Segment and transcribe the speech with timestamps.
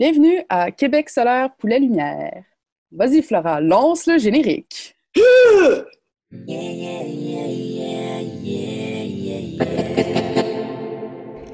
[0.00, 2.42] Bienvenue à Québec solaire Poulet Lumière.
[2.90, 4.96] Vas-y, Flora, lance le générique.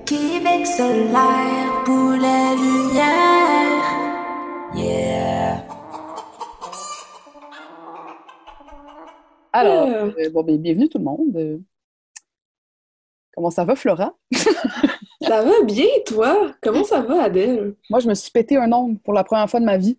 [0.07, 3.83] Québec solaire, Poulet Lumière.
[9.53, 10.11] Alors, Euh.
[10.19, 11.37] euh, bon, ben, bienvenue tout le monde.
[11.37, 11.59] Euh,
[13.35, 14.17] Comment ça va, Flora?
[15.27, 16.53] Ça va bien, toi?
[16.63, 17.75] Comment ça va, Adèle?
[17.91, 19.99] Moi, je me suis pété un ongle pour la première fois de ma vie.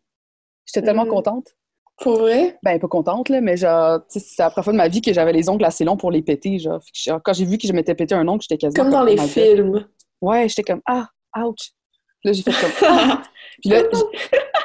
[0.66, 1.09] J'étais tellement Mhm.
[1.12, 1.48] contente.
[1.99, 2.58] Pour vrai?
[2.63, 5.34] Ben, pas contente, là, mais genre, c'est la première fois de ma vie que j'avais
[5.34, 6.59] les ongles assez longs pour les péter.
[6.59, 6.80] Genre.
[7.23, 9.16] Quand j'ai vu que je m'étais pété un ongle, j'étais quasiment Comme dans oh les
[9.16, 9.26] God.
[9.27, 9.88] films.
[10.21, 11.08] Ouais, j'étais comme ah,
[11.40, 11.71] ouch.
[12.21, 13.21] Puis là, j'ai fait comme ah.
[13.62, 13.82] Puis là,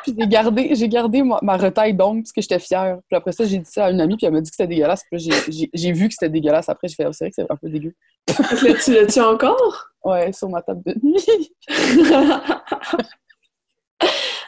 [0.06, 2.98] j'ai- gardé, j'ai gardé ma, ma retaille d'ongles parce que j'étais fière.
[3.08, 4.68] Puis après ça, j'ai dit ça à une amie, puis elle m'a dit que c'était
[4.68, 5.02] dégueulasse.
[5.10, 5.34] Puis là,
[5.72, 6.68] j'ai- vu que c'était dégueulasse.
[6.68, 7.94] Après, j'ai fait, oh, c'est vrai que c'est un peu dégueu.
[8.84, 9.86] Tu l'as-tu encore?
[10.04, 11.54] Ouais, sur ma table de nuit.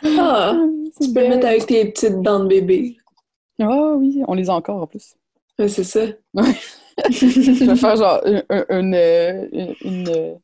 [0.05, 0.57] ah,
[0.99, 2.97] C'est tu peux le mettre avec tes petites dents de bébé.
[3.61, 5.15] Ah oui, on les a encore en plus.
[5.59, 6.01] Ouais, c'est ça.
[7.11, 10.35] Je vais faire genre une, une, une, euh, une- une, euh,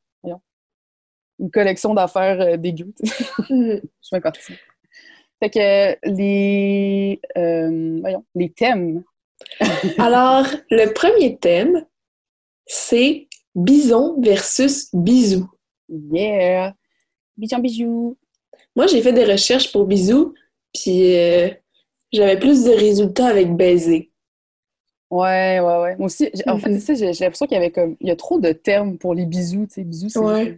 [1.39, 2.93] une collection d'affaires euh, dégueu.
[3.49, 3.81] Je
[4.13, 4.55] bien partie.
[5.43, 9.03] Fait que les, euh, voyons, les thèmes.
[9.99, 11.85] Alors, le premier thème,
[12.67, 15.49] c'est bison versus bisou.
[15.89, 16.75] Yeah!
[17.37, 18.17] Bisous, bisous!
[18.77, 20.35] Moi, j'ai fait des recherches pour bisou,
[20.73, 21.51] puis euh,
[22.13, 24.11] j'avais plus de résultats avec baiser.
[25.11, 25.97] Ouais, ouais, ouais.
[25.97, 26.79] Moi aussi, en fait, Mhm.
[26.79, 27.97] c'est ça, j'ai l'impression qu'il y avait comme.
[28.01, 29.85] Il y a trop de termes pour les bisous, tu sais.
[29.85, 30.19] Bisous, c'est.
[30.21, 30.57] Ouais.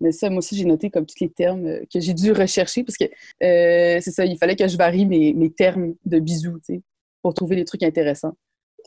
[0.00, 2.82] Mais ça, moi aussi, j'ai noté comme tous les termes euh, que j'ai dû rechercher
[2.84, 6.58] parce que euh, c'est ça, il fallait que je varie mes, mes termes de bisous,
[6.64, 6.80] tu sais,
[7.20, 8.32] pour trouver des trucs intéressants.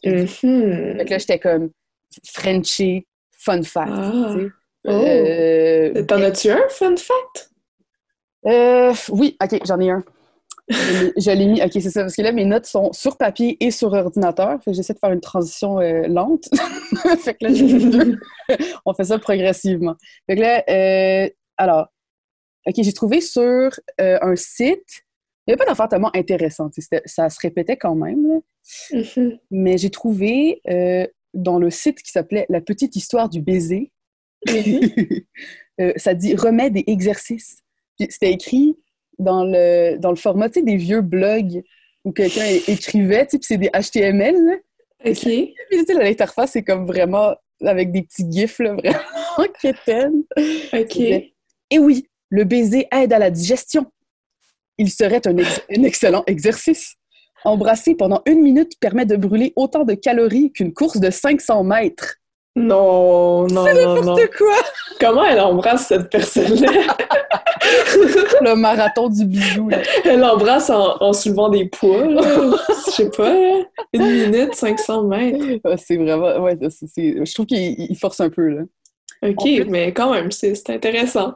[0.04, 0.26] Mhm.
[0.28, 1.70] Fait que là, j'étais comme
[2.26, 3.06] Frenchie,
[3.44, 4.36] fun fact, Ah.
[4.86, 4.92] Oh.
[4.92, 7.52] Euh, T'en as-tu un, fun fact?
[8.46, 10.04] euh, oui, ok, j'en ai un.
[10.70, 13.58] Je l'ai- je mis, ok, c'est ça, parce que là, mes notes sont sur papier
[13.64, 14.62] et sur ordinateur.
[14.64, 16.50] Fait que j'essaie de faire une transition euh, lente.
[17.20, 18.16] fait que là, j'ai-
[18.86, 19.96] on fait ça progressivement.
[20.28, 21.88] Fait que là, euh, alors,
[22.66, 23.72] ok, j'ai trouvé sur
[24.22, 25.04] un site,
[25.46, 26.12] il n'y avait pas d'affaires tellement
[26.76, 28.40] c'était- ça se répétait quand même, là.
[28.94, 29.38] Mhm.
[29.52, 30.62] mais j'ai trouvé
[31.34, 33.92] dans le site qui s'appelait La petite histoire du baiser,
[34.50, 37.60] euh, ça dit remèdes et exercices.
[37.98, 38.76] Puis C'était écrit
[39.20, 41.64] dans le, dans le format des vieux blogs
[42.04, 44.36] où quelqu'un écrivait, puis c'est des HTML.
[44.36, 44.56] là.
[45.06, 45.22] OK.
[45.22, 48.76] Puis tu sais, l'interface, c'est comme vraiment avec des petits gifs, là,
[49.38, 49.44] vraiment.
[50.74, 51.00] OK.
[51.00, 53.86] Et oui, le baiser aide à la digestion.
[54.78, 56.96] Il serait un, ex- un excellent exercice.
[57.46, 62.16] Embrasser pendant une minute permet de brûler autant de calories qu'une course de 500 mètres.
[62.56, 64.16] Non, non, non, non.
[64.16, 64.56] De quoi?
[65.00, 66.70] Comment elle embrasse cette personne-là?
[68.42, 69.70] Le marathon du bijou.
[69.70, 69.80] là.
[70.06, 72.04] Elle l'embrasse en, en soulevant des poids.
[72.88, 73.64] Je sais pas, là.
[73.94, 75.60] Une minute, 500 mètres.
[75.66, 76.38] Ouais, C'est vraiment...
[76.44, 78.62] Ouais, c'est- c'est- je trouve qu'il il force un peu, là.
[79.26, 81.34] OK, plus- mais quand même, c'est c'est intéressant.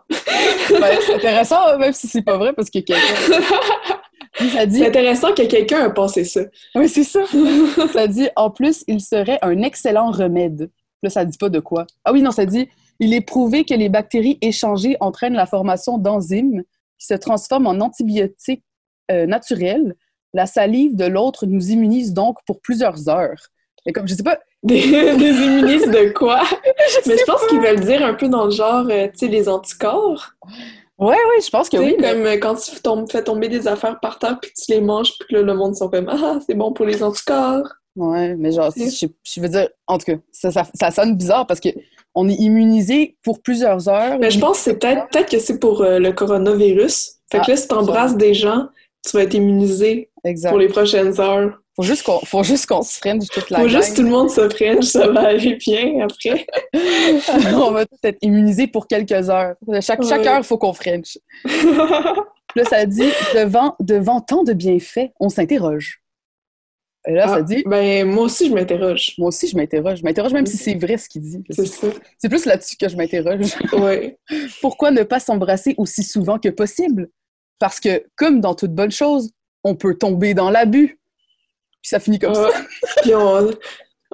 [0.70, 3.04] Ben, c'est intéressant, même si c'est pas vrai, parce que quelqu'un...
[4.38, 4.80] Ça dit...
[4.80, 6.42] C'est intéressant que quelqu'un a pensé ça.
[6.76, 7.22] Oui, c'est ça.
[7.94, 10.70] ça dit, en plus, il serait un excellent remède.
[11.04, 11.86] Là, ça dit pas de quoi.
[12.06, 12.68] Ah oui, non, ça dit,
[13.00, 16.64] il est prouvé que les bactéries échangées entraînent la formation d'enzymes
[16.98, 18.64] qui se transforment en antibiotiques
[19.12, 19.96] euh, naturels.
[20.34, 23.50] La salive de l'autre nous immunise donc pour plusieurs heures.
[23.86, 26.42] Et comme je sais pas, Des, des immunistes de quoi?
[27.06, 29.48] Mais je pense qu'ils veulent dire un peu dans le genre, euh, tu sais, les
[29.48, 30.32] anticorps.
[31.00, 31.96] Ouais, ouais, je pense que oui.
[31.98, 35.14] comme euh, quand tu tombes- fais tomber des affaires par terre puis tu les manges
[35.20, 37.68] puis que là, le monde sont comme Ah, c'est bon pour les anticorps.
[37.96, 38.90] Ouais, mais genre, Oui.
[38.92, 41.70] je, je veux dire, en tout cas, ça, ça, ça sonne bizarre parce que
[42.14, 44.18] on est immunisé pour plusieurs heures.
[44.20, 47.14] Mais je pense que c'est peut-être peut-être que c'est pour euh, le coronavirus.
[47.32, 48.68] Fait que Ah, là, si t'embrasses des gens,
[49.06, 50.50] tu vas être immunisé Exact.
[50.50, 51.60] pour les prochaines heures.
[51.78, 53.96] Faut juste qu'on, faut juste qu'on se freine toute la Faut juste gang.
[53.98, 56.46] tout le monde se prenne, ça va aller bien après.
[57.54, 59.54] on va tous être immunisés pour quelques heures.
[59.82, 60.28] Chaque, chaque Ouais.
[60.28, 61.18] heure, il faut qu'on French.
[62.56, 66.02] Là, ça dit devant, devant tant de bienfaits, on s'interroge.
[67.08, 69.14] Et là, ça Ah, dit ben, moi aussi, je m'interroge.
[69.20, 70.00] moi aussi, je m'interroge.
[70.00, 71.42] Je m'interroge même si c'est vrai ce qu'il dit.
[71.52, 71.88] C'est ça.
[72.18, 73.56] C'est plus là-dessus que je m'interroge.
[73.74, 74.18] Ouais.
[74.62, 77.10] Pourquoi ne pas s'embrasser aussi souvent que possible?
[77.60, 79.32] Parce que, comme dans toute bonne chose,
[79.64, 81.00] on peut tomber dans l'abus.
[81.88, 82.50] Puis ça finit comme Ah.
[82.52, 82.62] ça.
[83.02, 83.50] Puis on,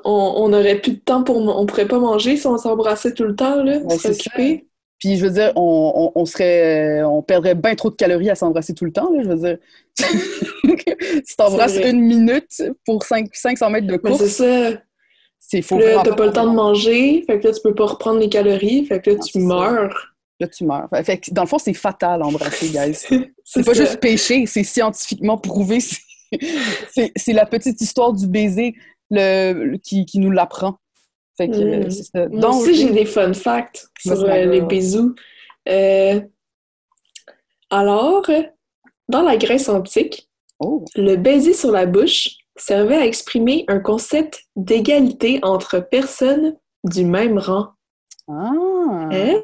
[0.05, 1.37] on, on aurait plus de temps pour...
[1.37, 3.77] On pourrait pas manger si on s'embrassait tout le temps, là.
[3.79, 4.67] Ouais, occupé.
[4.99, 8.29] Puis je veux dire, on, on, on serait, euh, on perdrait bien trop de calories
[8.29, 9.09] à s'embrasser tout le temps.
[9.11, 9.57] Là, je veux dire,
[11.25, 14.29] si t'embrasses une minute pour 5, 500 mètres de course, c'est
[14.73, 14.79] ça.
[15.39, 17.85] c'est Puis là, t'as pas le temps de manger, fait que là, tu peux pas
[17.87, 19.45] reprendre les calories, fait que là, Non, tu ça.
[19.45, 20.13] meurs.
[20.39, 20.87] Là, tu meurs.
[21.03, 22.93] Fait que, dans le fond, c'est fatal embrasser, guys.
[22.95, 23.83] C'est C'est pas ça.
[23.83, 25.79] juste péché, c'est scientifiquement prouvé.
[27.17, 28.73] C'est- la petite histoire du baiser
[29.09, 30.77] le, qui, qui nous l'apprend.
[31.37, 31.89] Fait que Mm.
[31.91, 32.27] c'est ça.
[32.29, 35.15] Moi Donc, aussi, j'ai des fun facts sur euh, les bisous.
[35.67, 36.19] Euh,
[37.69, 38.25] alors,
[39.07, 44.43] dans la Grèce antique, oh, le baiser sur la bouche servait à exprimer un concept
[44.55, 47.69] d'égalité entre personnes du même rang.
[48.27, 48.51] ah,
[49.11, 49.41] Hein?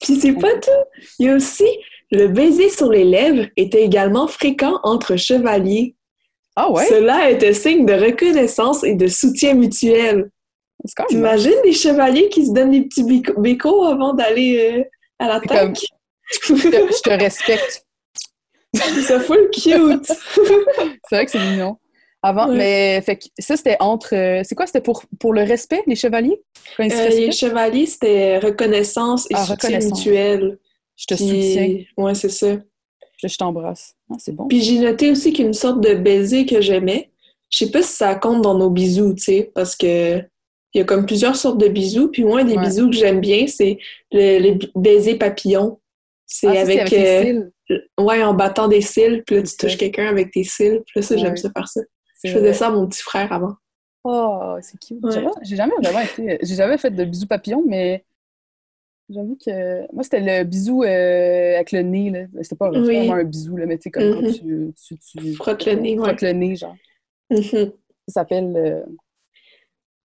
[0.00, 0.70] Puis c'est pas tout.
[1.18, 1.66] Il y a aussi
[2.10, 5.96] le baiser sur les lèvres était également fréquent entre chevaliers.
[6.60, 10.30] Ah ouais, Cela était signe de reconnaissance et de soutien mutuel.
[11.08, 13.04] T'imagines des chevaliers qui se donnent des petits
[13.36, 14.84] bécos avant d'aller euh,
[15.18, 15.78] à l'attaque?
[16.30, 17.84] je te, je te respecte.
[18.74, 20.06] C'est full cute!
[21.08, 21.76] C'est vrai que c'est mignon.
[22.22, 22.56] Avant, Ouais.
[22.56, 24.14] mais fait que ça, c'était entre.
[24.14, 24.66] euh, c'est quoi?
[24.66, 26.42] C'était pour, pour le respect, les chevaliers?
[26.76, 29.98] Quand ils se Euh, les chevaliers, c'était reconnaissance et Ah, soutien reconnaissance.
[30.04, 30.58] mutuel.
[30.96, 32.56] Je te Puis- soutiens, Ouais, c'est ça.
[33.22, 33.94] Je, t'embrasse.
[34.10, 34.46] Ah, c'est bon.
[34.48, 37.10] Puis j'ai noté aussi qu'une sorte de baiser que j'aimais,
[37.50, 40.22] je sais pas si ça compte dans nos bisous, tu sais, parce que
[40.74, 42.08] il y a comme plusieurs sortes de bisous.
[42.08, 42.62] Puis moi, un des Ouais.
[42.66, 43.78] bisous que j'aime bien, c'est
[44.12, 45.80] le, baiser papillon.
[46.26, 47.52] C'est Ah, avec, les euh, cils.
[47.98, 50.82] ouais, en battant des cils, puis là, tu touches quelqu'un avec tes cils.
[50.86, 51.80] Puis là, ça, j'aime ça faire ça.
[52.22, 52.52] Je faisais vrai.
[52.52, 53.54] ça à mon petit frère avant.
[54.04, 54.98] Oh, c'est cute.
[55.02, 55.24] Ouais.
[55.42, 56.38] J'ai jamais- vraiment été.
[56.42, 58.04] J'ai jamais fait de bisous papillons, mais
[59.10, 59.92] j'avoue que.
[59.92, 62.26] Moi, c'était le bisou euh, avec le nez, là.
[62.42, 62.80] C'était pas Oui.
[62.84, 64.32] vraiment un bisou, là, mais tu sais, comme quand Mhm.
[64.34, 65.34] tu, tu, tu.
[65.34, 66.04] Frotte le nez, ouais.
[66.04, 66.76] frottes le nez, genre.
[67.30, 67.40] Mhm.
[68.08, 68.56] Ça s'appelle.
[68.56, 68.82] euh,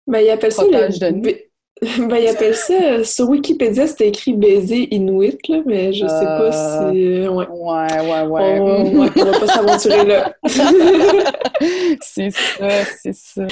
[0.07, 1.13] Ben, il appelle ça Frottage de le...
[1.13, 1.51] nez.
[2.09, 2.73] Ben, il appelle ça...
[2.73, 6.99] euh, Sur Wikipédia, c'était écrit baiser inuit, là, mais je sais pas Euh, si...
[7.03, 7.47] euh, Ouais.
[7.51, 8.61] Ouais, ouais, ouais.
[8.61, 10.35] On, ouais, on va pas s'aventurer là.
[12.01, 13.47] c'est ça, c'est ça.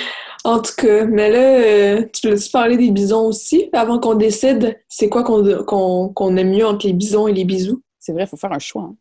[0.45, 3.69] En tout cas, mais là, tu veux-tu parler des bisons aussi?
[3.73, 7.45] Avant qu'on décide, c'est quoi qu'on qu'on qu'on aime mieux entre les bisons et les
[7.45, 7.83] bisous?
[7.99, 8.83] C'est vrai, il faut faire un choix.
[8.91, 8.95] hein.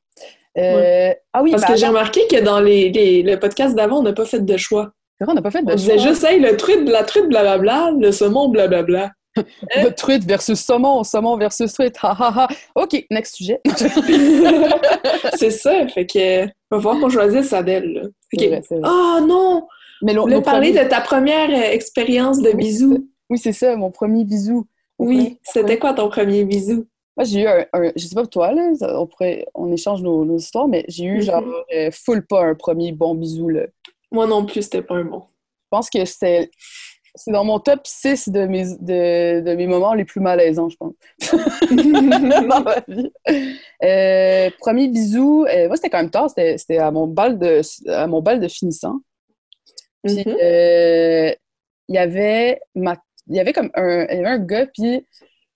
[0.57, 3.99] Euh, Ah oui, Parce ben que j'ai remarqué que dans les, les- le podcast d'avant,
[3.99, 4.91] on n'a pas fait de choix.
[5.23, 7.27] C'est vrai, on n'a pas fait de On disait juste, hey, le truite, la truite,
[7.29, 9.11] blablabla, le saumon, blablabla.
[9.83, 11.97] Le truite versus saumon, saumon versus truite.
[12.03, 12.47] Ha, ha, ha.
[12.75, 13.59] OK, next sujet.
[15.35, 17.93] c'est ça, fait que va falloir qu'on choisisse Adèle.
[17.93, 18.01] là.
[18.49, 18.61] Vrai.
[18.83, 19.65] Oh non!
[20.01, 23.09] Mais On parler premiers- de ta première euh, expérience de Oui, bisous.
[23.29, 24.67] Oui, c'est ça, mon premier bisou.
[24.99, 26.85] Mon Oui, premier- c'était quoi ton premier bisou?
[27.15, 30.01] Moi, j'ai eu un, un- Je sais pas pour toi, là, on, pourrait, on échange
[30.01, 31.21] nos, nos histoires, mais j'ai eu Mhm.
[31.21, 31.43] genre
[31.75, 33.61] euh, full pas un premier bon bisou, là.
[34.13, 35.23] Moi non plus, c'était pas un bon.
[35.63, 36.49] Je pense que c'est.
[37.15, 40.77] C'est dans mon top 6 de mes, de, de mes moments les plus malaisants, je
[40.77, 40.93] pense.
[42.49, 43.11] dans ma vie.
[43.83, 48.07] Euh, premier bisou, euh, moi c'était quand même tard, c'était à mon bal de à
[48.07, 48.95] mon bal de finissant.
[50.03, 50.37] Puis Mhm.
[50.41, 51.33] euh,
[51.87, 52.95] il y avait ma
[53.27, 55.05] il y avait comme un il y avait un gars puis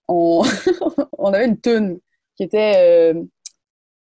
[0.08, 0.44] on
[1.18, 2.00] on avait une tune
[2.36, 3.14] qui était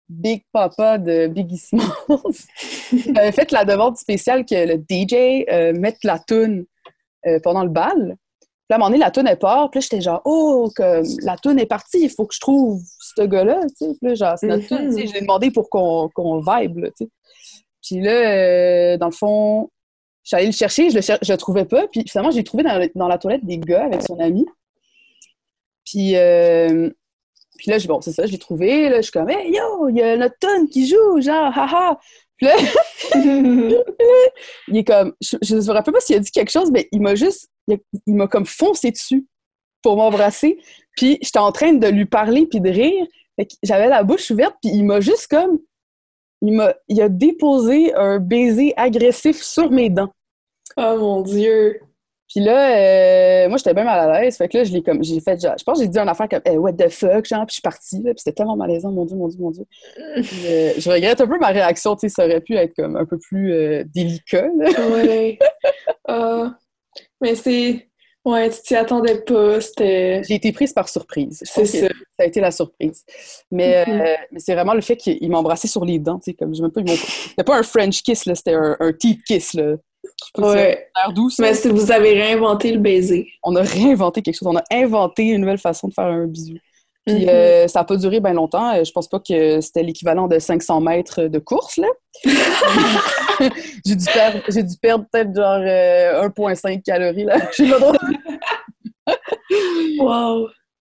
[0.10, 1.86] Big Papa de Biggie Smalls.
[2.92, 6.66] Il avait fait la demande spéciale que le DJ euh, mette la tune
[7.28, 8.16] euh, pendant le bal.
[8.40, 9.70] Puis là, à un moment donné, la tune est part.
[9.72, 10.72] Puis là, j'étais genre, oh,
[11.22, 13.92] la tune est partie, il faut que je trouve ce gars-là, tu sais.
[14.00, 14.96] Puis là, genre, c'est notre Mhm.
[14.96, 17.10] tune, l'ai demandé pour qu'on qu'on vibe, là, tu sais.
[17.84, 18.12] Puis là,
[18.94, 19.70] euh, dans le fond,
[20.24, 21.88] je suis allée le chercher, je le, cher- je le trouvais pas.
[21.88, 24.44] Puis finalement, j'ai trouvé dans, le- dans la toilette des gars avec son ami.
[25.86, 26.90] Puis, euh,
[27.58, 28.90] puis là, j'ai- bon, c'est ça, je l'ai trouvé.
[28.90, 32.00] Là, je suis comme, hey, yo, il y a notre tune qui joue, genre, haha.
[32.38, 32.56] Puis là,
[34.68, 37.02] il est comme, je, je me rappelle pas s'il a dit quelque chose, mais il
[37.02, 39.26] m'a juste, il, m'a comme foncé dessus
[39.82, 40.60] pour m'embrasser.
[40.98, 43.06] Puis j'étais en train de lui parler puis de rire.
[43.64, 45.60] J'avais la bouche ouverte, puis il m'a juste comme,
[46.42, 50.12] il m'a, il a déposé un baiser agressif sur mes dents.
[50.78, 51.82] oh mon Dieu!
[52.36, 54.36] Puis là, euh, moi, j'étais bien mal à l'aise.
[54.36, 56.10] Fait que là, je l'ai comme, j'ai fait, genre, je pense que j'ai dit une
[56.10, 58.58] affaire comme, Eh, what the fuck, genre, puis je suis partie, là, puis c'était tellement
[58.58, 59.64] malaisant, mon Dieu, mon Dieu, mon Dieu.
[60.16, 62.98] Puis, euh, je regrette un peu ma réaction, tu sais, ça aurait pu être comme
[62.98, 64.48] un peu plus euh, délicat.
[64.92, 65.40] Ouais.
[66.08, 66.56] Ah.
[67.22, 67.88] mais c'est.
[68.26, 69.60] Ouais, tu t'y attendais pas.
[69.62, 70.22] C'était.
[70.28, 71.42] J'ai été prise par surprise.
[71.46, 71.88] C'est ça.
[71.88, 73.04] ça a été la surprise.
[73.52, 74.02] Mais, Mhm.
[74.02, 76.54] euh, mais c'est vraiment le fait qu'il m'a embrassé sur les dents, tu sais, comme,
[76.54, 79.76] je même pas, c'était pas un French kiss, là, c'était un, un teeth kiss, là.
[80.38, 80.88] Ouais.
[81.30, 81.44] ça?
[81.44, 83.28] Mais si vous avez réinventé le baiser.
[83.44, 86.56] On a réinventé quelque chose, on a inventé une nouvelle façon de faire un bisou.
[87.06, 87.30] Puis Mhm.
[87.30, 88.74] euh, ça n'a pas duré bien longtemps.
[88.76, 91.88] Euh, Je pense pas que c'était l'équivalent de 500 mètres de course, là.
[93.86, 97.38] j'ai dû perdre, j'ai dû perdre peut-être genre euh, 1,5 calories, là.
[97.52, 97.94] Je sais pas trop.
[100.00, 100.48] Wow!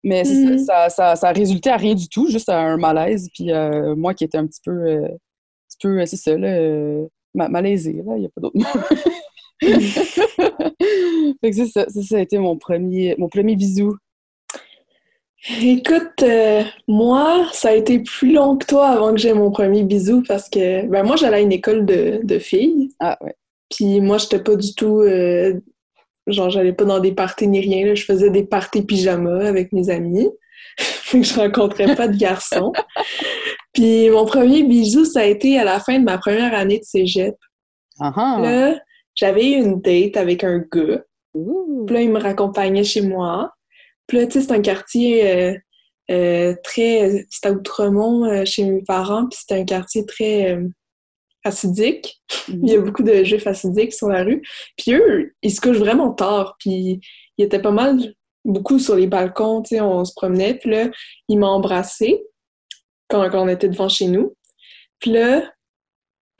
[0.04, 0.58] Mais Mhm.
[0.58, 3.28] ça, ça, ça, a résulté à rien du tout, juste à un malaise.
[3.34, 5.08] Puis euh, moi qui étais un petit peu, euh, un
[5.68, 8.56] petit peu euh, c'est ça, là, euh, ma- malaisée, là, il n'y a pas d'autre
[8.56, 8.66] mot.
[11.42, 13.96] c'est ça, ça, ça a été mon premier, mon premier bisou.
[15.60, 19.82] Écoute, euh, moi, ça a été plus long que toi avant que j'ai mon premier
[19.82, 22.90] bisou parce que ben moi j'allais à une école de, de filles.
[23.00, 23.34] Ah ouais.
[23.68, 25.60] Puis moi, j'étais pas du tout euh,
[26.28, 27.86] genre j'allais pas dans des parties ni rien.
[27.86, 27.94] Là.
[27.96, 30.28] Je faisais des parties pyjama avec mes amis.
[30.78, 32.72] fait que je rencontrais pas de garçons.
[33.72, 36.84] Puis mon premier bisou, ça a été à la fin de ma première année de
[36.84, 37.34] cégep.
[38.42, 38.78] Là,
[39.14, 41.02] j'avais eu une date avec un gars.
[41.34, 43.52] Puis là, il me raccompagnait chez moi.
[44.06, 45.54] Puis là, tu sais, c'est un quartier euh,
[46.10, 47.24] euh, très...
[47.30, 50.68] C'était à Outremont, euh, chez mes parents, puis c'était un quartier très euh,
[51.44, 52.20] acidique.
[52.48, 54.42] Il y a beaucoup de juifs acidiques sur la rue.
[54.76, 56.56] Puis eux, ils se couchent vraiment tard.
[56.58, 57.00] Puis
[57.38, 58.14] ils étaient pas mal,
[58.44, 60.54] beaucoup sur les balcons, tu sais, on se promenait.
[60.54, 60.90] Puis là,
[61.28, 62.22] il m'a embrassé
[63.12, 64.34] quand, quand on était devant chez nous.
[64.98, 65.42] Puis là,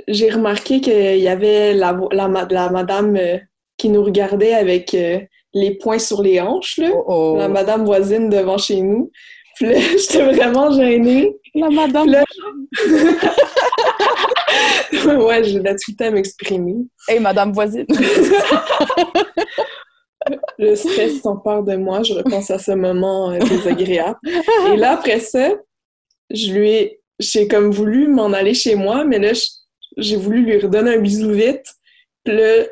[0.08, 3.38] j'ai remarqué qu'il y avait la, madame euh,
[3.76, 5.20] qui nous regardait avec euh,
[5.54, 6.88] les poings sur les hanches, là.
[6.92, 7.36] Oh, oh.
[7.38, 9.10] La madame voisine devant chez nous.
[9.56, 11.36] Puis là, j'étais vraiment gênée.
[11.54, 12.08] La madame.
[12.08, 12.24] Là-
[15.16, 16.76] ouais, j'ai de la difficulté à m'exprimer.
[17.08, 17.86] Hey, madame voisine.
[20.56, 24.20] Le stress s'empare de moi, je repense à ce moment euh, désagréable.
[24.72, 25.50] Et là, après ça,
[26.32, 26.98] je lui ai...
[27.18, 29.32] J'ai comme voulu m'en aller chez moi, mais là,
[29.96, 31.64] j'ai voulu lui redonner un bisou vite.
[32.24, 32.64] Puis là,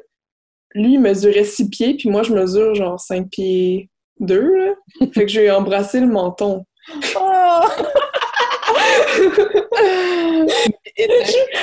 [0.74, 4.74] lui, il mesurait six pieds, puis moi, je mesure genre 5 pieds 2, là.
[5.14, 6.64] Fait que je lui ai embrassé le menton.
[7.16, 7.60] Oh.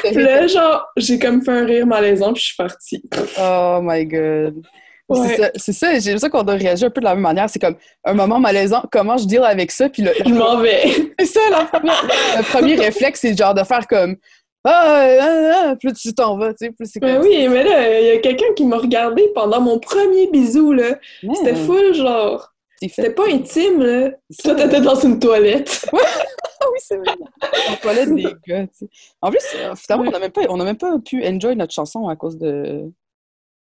[0.03, 3.03] Puis là, genre, j'ai comme fait un rire malaisant, puis je suis partie.
[3.39, 4.61] Oh my god.
[5.09, 5.51] Ouais.
[5.55, 7.49] C'est ça, j'ai l'impression qu'on doit réagir un peu de la même manière.
[7.49, 10.83] C'est comme un moment malaisant, comment je deal avec ça, puis le, Je m'en vais.
[11.19, 12.03] c'est ça, la première-
[12.37, 14.17] le premier réflexe, c'est genre de faire comme
[14.65, 17.63] Ah, ah, ah, là, tu t'en vas, tu sais, puis c'est Ben comme oui, mais
[17.63, 20.97] là, il y a quelqu'un qui m'a regardé pendant mon premier bisou, là.
[21.35, 22.53] C'était full, genre.
[22.81, 24.11] C'était pas intime, là.
[24.43, 25.85] Toi, t'étais dans une toilette.
[26.59, 27.13] Ah oui, c'est vrai.
[27.69, 28.87] En toilette des gars, tu sais.
[29.21, 32.07] En plus, euh, finalement, on n'a même, pas- on même pas pu enjoy notre chanson
[32.07, 32.91] à cause de.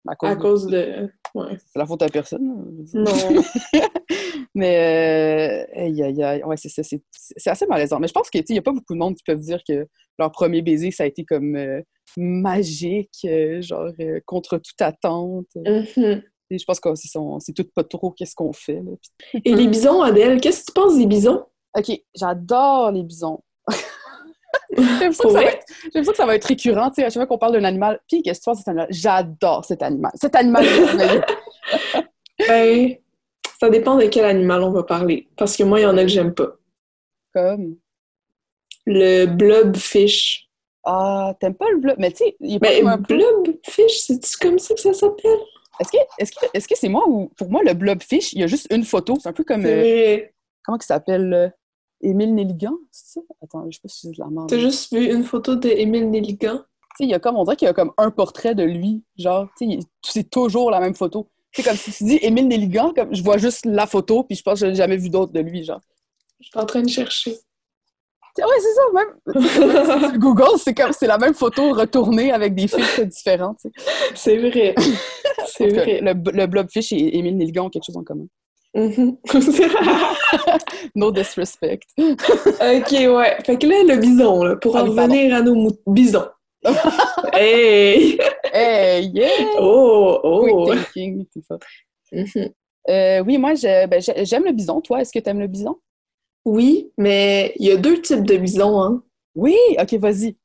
[0.08, 1.10] À cause, À de- cause de.
[1.34, 1.56] Ouais.
[1.72, 2.64] C'est la faute à personne.
[2.94, 3.04] Non.
[4.54, 6.42] Mais, euh, aïe, aïe, aïe.
[6.44, 6.82] Ouais, c'est ça.
[6.82, 7.98] C'est c'est assez malaisant.
[7.98, 9.86] Mais je pense qu'il n'y a pas beaucoup de monde qui peuvent dire que
[10.18, 11.82] leur premier baiser, ça a été comme euh,
[12.16, 13.90] magique, euh, genre
[14.24, 15.46] contre toute attente.
[15.56, 16.22] Mhm.
[16.50, 18.80] Et je pense que c'est tout pas trop qu'est-ce qu'on fait.
[18.82, 18.92] là.
[19.44, 21.44] Et les bisons, Adèle, qu'est-ce que tu penses des bisons?
[21.76, 23.40] Ok, j'adore les bisons.
[24.76, 27.04] J'ai l'impression que, ça va être- j'ai l'impression que ça va être récurrent, tu sais,
[27.04, 28.00] à chaque fois qu'on parle d'un animal.
[28.08, 28.86] Puis, qu'est-ce que tu penses de cet animal?
[28.90, 30.12] J'adore cet animal.
[30.14, 31.20] Cet animal est.
[32.48, 32.94] Ben,
[33.58, 35.26] ça dépend de quel animal on va parler.
[35.36, 36.50] Parce que moi, il y en a que j'aime pas.
[37.34, 37.76] Comme?
[38.84, 40.48] Le blobfish.
[40.84, 41.94] Ah, t'aimes pas le bleu?
[41.98, 45.38] Mais tu sais, il est pas Ben, blobfish, c'est comme ça que ça s'appelle?
[45.80, 48.44] Est-ce que est-ce que est-ce que c'est moi ou pour moi le blobfish, il y
[48.44, 50.26] a juste une photo, c'est un peu comme C'est euh,
[50.64, 51.48] comment il s'appelle euh,
[52.00, 53.20] Émile Nelligan, c'est ça?
[53.42, 54.48] Attends, je sais pas si c'est de la merde.
[54.48, 56.60] T'as Tu juste vu une photo d'Émile Nelligan?
[56.96, 59.02] sais, il y a comme on dirait qu'il y a comme un portrait de lui,
[59.16, 61.28] genre, tu sais, c'est toujours la même photo.
[61.52, 64.42] C'est comme si tu dis Émile Nelligan, comme je vois juste la photo puis je
[64.42, 65.80] pense que j'ai jamais vu d'autre de lui, genre.
[66.40, 67.36] Je suis en train de chercher.
[68.38, 70.18] Ouais, c'est ça même.
[70.18, 73.72] Google, c'est comme c'est la même photo retournée avec des filtres différents, tu.
[74.14, 74.74] C'est vrai.
[75.46, 76.00] C'est vrai.
[76.02, 78.26] Le, le blobfish et Émile Nelligan ont quelque chose en commun.
[78.76, 79.16] Mhm.
[80.94, 81.86] No disrespect.
[81.98, 83.36] ok, ouais.
[83.44, 85.02] Fait que là, le bison, là, pour Ah en pardon.
[85.14, 86.26] revenir à nos bisons.
[87.32, 88.18] hey!
[88.52, 89.28] Hey, yeah!
[89.58, 90.66] Oh, oh!
[90.66, 91.58] Quick thinking, fort.
[92.12, 92.50] Mhm.
[92.88, 94.80] Euh, oui, moi, je- ben, j'ai- j'aime le bison.
[94.80, 95.76] Toi, est-ce que tu aimes le bison?
[96.44, 99.02] Oui, mais il y a deux types de bisons, hein.
[99.34, 99.56] Oui!
[99.80, 100.36] OK, vas-y.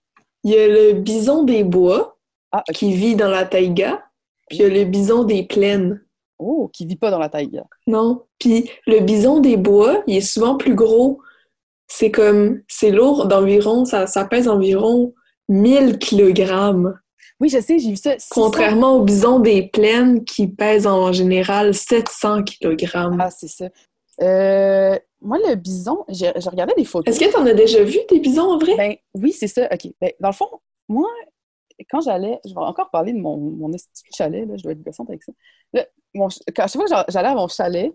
[0.44, 2.18] Il y a le bison des bois,
[2.54, 4.04] Ah, qui vit dans la taïga,
[4.50, 6.04] puis il y a le bison des plaines.
[6.44, 7.62] Oh, qui vit pas dans la taille.
[7.86, 8.24] Non.
[8.40, 11.22] Puis le bison des bois, il est souvent plus gros.
[11.88, 15.14] C'est comme, c'est lourd d'environ, ça, ça pèse environ
[15.50, 16.98] 1000 kilogrammes.
[17.40, 18.18] Oui, je sais, j'ai vu ça.
[18.18, 18.28] 600.
[18.32, 23.20] Contrairement au bison des plaines qui pèse en général 700 kilogrammes.
[23.20, 23.70] Ah, c'est ça.
[24.22, 27.14] Euh, moi, le bison, j'ai j'ai regardé des photos.
[27.14, 28.76] Est-ce que tu en as déjà vu des bisons en vrai?
[28.78, 29.68] Ben, oui, c'est ça.
[29.72, 29.92] OK.
[30.00, 30.50] Ben, dans le fond,
[30.88, 31.10] moi,
[31.90, 33.72] quand j'allais, je vais encore parler de mon, mon
[34.16, 35.32] chalet, là, je dois être gossante avec ça.
[35.74, 37.92] Là, mon quand, chaque fois que j'a- j'allais à mon chalet,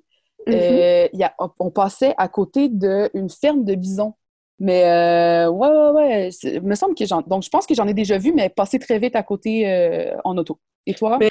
[0.46, 0.54] Mhm.
[0.54, 4.14] euh, il y a, on, on passait à côté d'une ferme de bisons.
[4.58, 6.30] Mais euh, ouais, ouais, ouais.
[6.44, 7.20] Il me semble que j'en.
[7.22, 10.16] Donc, je pense que j'en ai déjà vu, mais passé très vite à côté euh,
[10.24, 10.58] en auto.
[10.86, 11.18] Et toi?
[11.18, 11.28] Ben,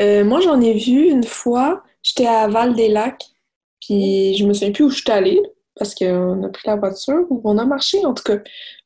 [0.00, 1.82] euh, moi, j'en ai vu une fois.
[2.02, 3.22] J'étais à Val-des-Lacs,
[3.80, 5.40] puis je me souviens plus où je suis allée,
[5.76, 8.38] parce qu'on a pris la voiture, ou on a marché, en tout cas.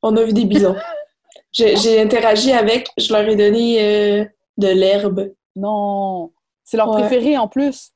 [0.02, 0.76] On a vu des bisons.
[1.52, 4.26] J'ai interagi avec, je leur ai donné
[4.56, 5.32] de l'herbe.
[5.56, 6.30] Non.
[6.70, 7.00] C'est leur Ouais.
[7.00, 7.90] préféré en plus.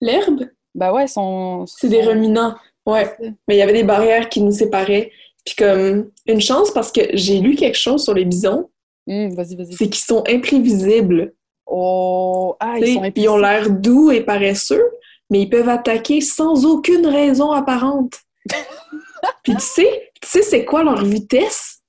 [0.00, 0.48] L'herbe?
[0.74, 1.64] Ben ouais, sont.
[1.66, 2.56] C'est des ruminants.
[2.86, 3.14] Ouais.
[3.46, 5.12] Mais il y avait des barrières qui nous séparaient.
[5.46, 8.68] Puis comme une chance parce que j'ai lu quelque chose sur les bisons,
[9.06, 9.74] Hum, vas-y, vas-y.
[9.74, 11.34] c'est qu'ils sont imprévisibles.
[11.66, 14.84] Oh, ah, ils sont ils ont l'air doux et paresseux,
[15.30, 18.14] mais ils peuvent attaquer sans aucune raison apparente.
[19.44, 21.82] Puis tu sais, tu sais c'est quoi leur vitesse?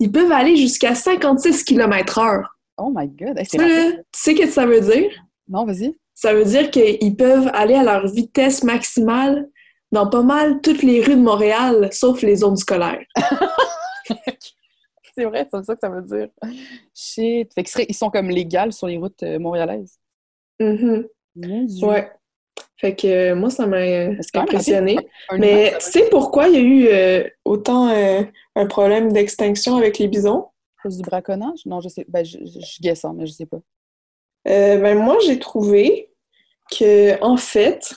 [0.00, 2.42] Ils peuvent aller jusqu'à 56 km/h.
[2.78, 3.64] Oh my god, hey, c'est tu
[4.12, 5.10] sais ce que ça veut dire?
[5.48, 5.96] Non, vas-y.
[6.14, 9.48] Ça veut dire qu'ils peuvent aller à leur vitesse maximale
[9.92, 13.04] dans pas mal toutes les rues de Montréal, sauf les zones scolaires.
[15.18, 16.28] C'est vrai, c'est ça que ça veut dire.
[16.94, 17.54] Shit.
[17.54, 19.98] Fait qu'ils sont comme légales sur les routes euh, montréalaises.
[20.60, 21.86] Mon Dieu.
[21.86, 22.12] Ouais.
[22.76, 24.98] Fait que euh, moi, ça m'a euh, impressionné.
[25.38, 28.22] Mais tu sais pourquoi il y a eu euh, autant euh,
[28.54, 30.48] un problème d'extinction avec les bisons?
[30.78, 31.64] à cause du braconnage?
[31.64, 32.04] Non, je sais.
[32.08, 33.60] Ben, je, je, je guesse, hein, mais je sais pas.
[34.48, 36.10] Euh, ben moi, j'ai trouvé
[36.70, 37.94] que en fait,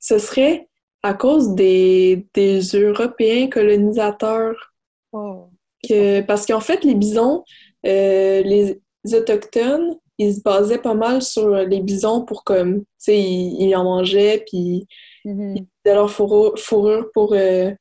[0.00, 0.68] ce serait
[1.02, 4.72] à cause des, des Européens colonisateurs.
[5.12, 5.48] Oh.
[5.88, 7.44] Que, parce qu'en fait, les bisons,
[7.86, 8.80] euh, les
[9.12, 13.76] Autochtones, ils se basaient pas mal sur les bisons pour comme, tu sais, ils, ils
[13.76, 14.86] en mangeaient, puis
[15.26, 17.72] Mhm, de leur fourrure, fourrure pour euh,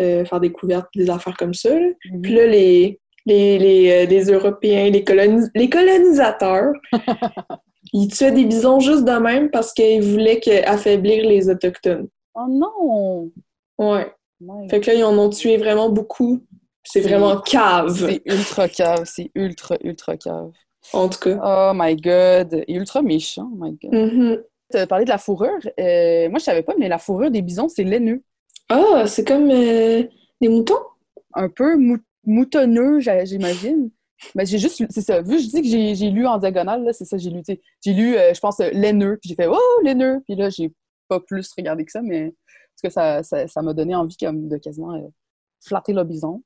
[0.00, 1.76] euh, faire des couvertes, des affaires comme ça.
[1.76, 1.88] là.
[2.12, 2.22] mhm.
[2.22, 6.72] Puis là, les, les, les, euh, les Européens, les, colonis- les colonisateurs,
[7.92, 12.08] ils tuaient des bisons juste de même parce qu'ils voulaient affaiblir les Autochtones.
[12.34, 13.30] Oh non!
[13.78, 14.12] Ouais.
[14.40, 16.40] My Fait que là, ils en ont tué vraiment beaucoup.
[16.82, 20.50] C'est vraiment cave, C'est ultra cave, c'est ultra, ultra cave.
[20.92, 21.38] en tout cas.
[21.42, 23.92] Oh my god, et ultra méchant, oh my god.
[23.94, 24.42] Mhm.
[24.72, 25.50] Tu as parlé de la fourrure.
[25.80, 28.22] euh, moi, je savais pas, mais la fourrure des bisons, c'est laineux.
[28.68, 30.02] Ah, c'est comme euh,
[30.40, 30.74] des moutons?
[31.34, 33.90] Un peu mou- moutonneux, j'imagine.
[34.34, 36.92] Mais j'ai juste, c'est ça, vu que je dis que j'ai lu en diagonale, là,
[36.92, 39.58] c'est ça, j'ai lu, j'ai lu, euh, je pense, euh, laineux, puis j'ai fait «Oh,
[39.82, 40.72] laineux!» Puis là, j'ai
[41.08, 42.32] pas plus regardé que ça, mais
[42.82, 45.00] parce que ça ça- ça m'a donné envie comme, de quasiment euh,
[45.66, 46.42] flatter le bison.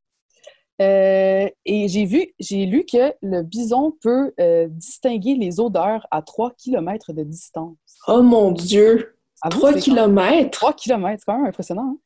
[0.81, 4.33] Euh, et j'ai vu, j'ai lu que le bison peut
[4.71, 7.77] distinguer les odeurs à 3 km de distance.
[8.07, 9.15] Oh mon Dieu!
[9.43, 10.51] Avoue, 3 c'est quand- kilomètres?
[10.59, 11.97] 3 km, c'est quand même impressionnant.
[11.97, 11.99] hein?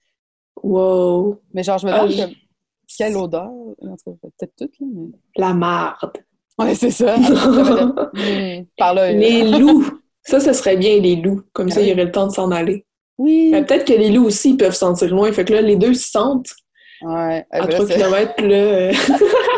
[0.63, 1.41] Wow!
[1.55, 2.35] Mais genre, je me Ah, demande comme,
[2.99, 3.45] quelle odeur.
[3.51, 5.07] En tout cas, peut-être toutes, là, mais...
[5.37, 6.13] La marde!
[6.59, 7.17] Ouais, c'est ça.
[8.15, 9.13] Hmm, par là.
[9.13, 9.87] Les loups!
[10.23, 11.43] Ça, ce serait bien, les loups.
[11.53, 11.95] Comme Ah ça, il y oui.
[11.95, 12.85] aurait le temps de s'en aller.
[13.19, 13.49] Oui.
[13.51, 15.33] Mais peut-être que les loups aussi, peuvent sentir loin.
[15.33, 16.51] Fait que là, les deux se sentent
[17.05, 17.45] Ouais.
[17.51, 18.43] À ben, 3 c'est- km.
[18.45, 18.93] Là, euh,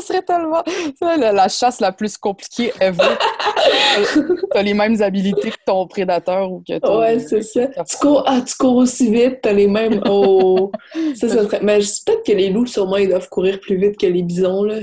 [0.00, 0.62] ça serait tellement.
[0.98, 3.02] ça, la, la chasse la plus compliquée ever.
[4.52, 7.00] T'as les mêmes habilités que ton prédateur ou que ton.
[7.00, 7.66] ouais, c'est ça.
[7.66, 10.00] Tu cours, ah, tu cours aussi vite, t'as les mêmes.
[10.08, 10.70] Oh!
[11.14, 11.60] ça, ça serait...
[11.62, 14.22] Mais je sais peut-être que les loups, sûrement, ils doivent courir plus vite que les
[14.22, 14.80] bisons, là.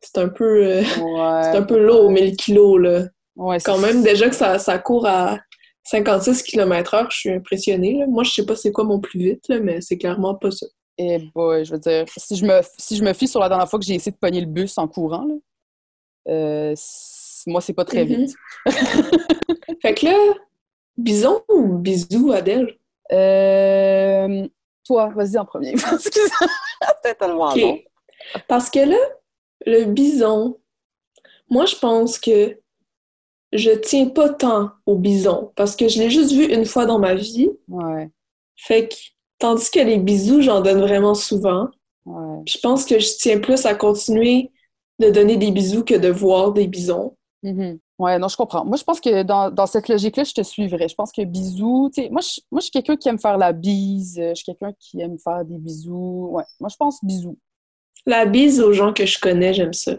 [0.00, 0.66] C'est un peu...
[0.66, 1.42] euh, Ouais.
[1.44, 3.02] C'est un peu lourd, 1000 kilos, là.
[3.36, 5.38] Ouais, Quand même, déjà que ça, ça court à
[5.84, 7.98] 56 km/h, je suis impressionnée.
[7.98, 8.06] là.
[8.08, 10.66] Moi, je sais pas c'est quoi mon plus vite, là, mais c'est clairement pas ça.
[10.98, 13.68] Eh boy, je veux dire, si je me, si je me fie sur la dernière
[13.68, 15.34] fois que j'ai essayé de pogner le bus en courant, là,
[16.28, 16.74] euh,
[17.46, 18.24] moi, c'est pas très Mhm.
[18.26, 18.36] vite.
[19.82, 20.34] Fait que là,
[20.96, 22.78] bison ou bisou, Adèle?
[23.12, 24.46] Euh,
[24.84, 25.72] toi, vas-y en premier.
[25.98, 26.46] Parce que ça-
[27.02, 27.60] C'était tellement Ok.
[27.60, 27.78] long.
[28.48, 28.96] Parce que là,
[29.66, 30.58] le bison,
[31.50, 32.58] moi, je pense que
[33.52, 36.98] je tiens pas tant au bison parce que je l'ai juste vu une fois dans
[36.98, 37.50] ma vie.
[37.68, 38.10] Ouais,
[38.56, 38.94] Fait que,
[39.38, 41.68] tandis que les bisous, j'en donne vraiment souvent.
[42.06, 42.42] ouais.
[42.46, 44.50] Je pense que je tiens plus à continuer
[44.98, 47.16] de donner des bisous que de voir des bisons.
[47.42, 47.78] Mhm.
[47.98, 48.64] Ouais, non, je comprends.
[48.64, 50.88] Moi, je pense que dans, dans cette logique-là, je te suivrais.
[50.88, 53.38] Je pense que bisous, tu sais, moi, je, moi, je suis quelqu'un qui aime faire
[53.38, 54.16] la bise.
[54.18, 56.28] Je suis quelqu'un qui aime faire des bisous.
[56.32, 57.38] Ouais, moi, je pense bisous.
[58.06, 59.92] La bise aux gens que je connais, j'aime ça.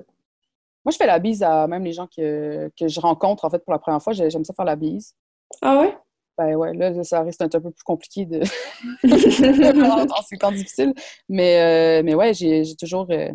[0.85, 3.59] Moi, je fais la bise à même les gens que, que je rencontre, en fait,
[3.59, 4.13] pour la première fois.
[4.13, 5.15] J'ai- J'aime ça faire la bise.
[5.61, 5.97] Ah ouais?
[6.37, 8.39] Ben ouais, là, ça reste un, peu plus compliqué de...
[10.07, 10.93] dans ces temps difficiles.
[11.29, 13.07] Mais, euh, mais ouais, j'ai toujours...
[13.09, 13.29] euh,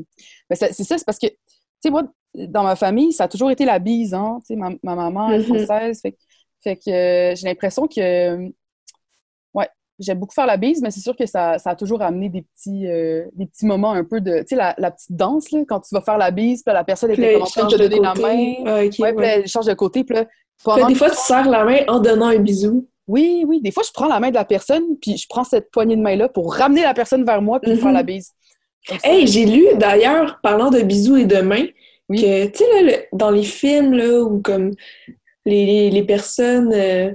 [0.50, 1.36] ben, c'est ça, c'est parce que, tu
[1.82, 2.02] sais, moi,
[2.34, 4.38] dans ma famille, ça a toujours été la bise, hein.
[4.42, 5.44] Tu sais, ma, ma maman est Mhm.
[5.44, 6.18] française, fait, que-
[6.62, 8.50] fait que euh, j'ai l'impression que...
[9.54, 12.28] Ouais, j'aime beaucoup faire la bise, mais c'est sûr que ça, ça a toujours amené
[12.28, 14.40] des petits, euh, des petits moments un peu de...
[14.40, 16.80] Tu sais, la, la petite danse, là, quand tu vas faire la bise, puis là,
[16.80, 18.54] la personne est en train de change te donner la main.
[18.66, 20.32] Ah, Ouais, puis là, elle change de côté, puis là, Puis
[20.66, 22.86] là, pendant des fois, tu serres la main en donnant un bisou.
[23.10, 23.60] Oui, oui.
[23.60, 26.02] Des fois, je prends la main de la personne, puis je prends cette poignée de
[26.02, 27.78] main-là pour ramener la personne vers moi, puis Mhm.
[27.78, 28.32] faire la bise.
[29.04, 31.66] Hey, j'ai lu d'ailleurs, parlant de bisous et de mains,
[32.08, 32.20] Oui.
[32.22, 34.72] que, tu sais, là, le- dans les films, là, où comme
[35.44, 37.12] les, les, les personnes, euh,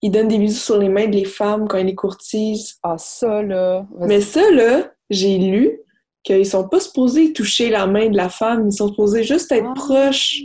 [0.00, 2.76] ils donnent des bisous sur les mains des femmes quand ils les courtisent.
[2.82, 3.84] Ah, ça, là.
[4.00, 5.80] Mais ça, là, j'ai lu
[6.22, 9.66] qu'ils sont pas supposés toucher la main de la femme, ils sont supposés juste être
[9.70, 9.74] Ah.
[9.74, 10.42] proches,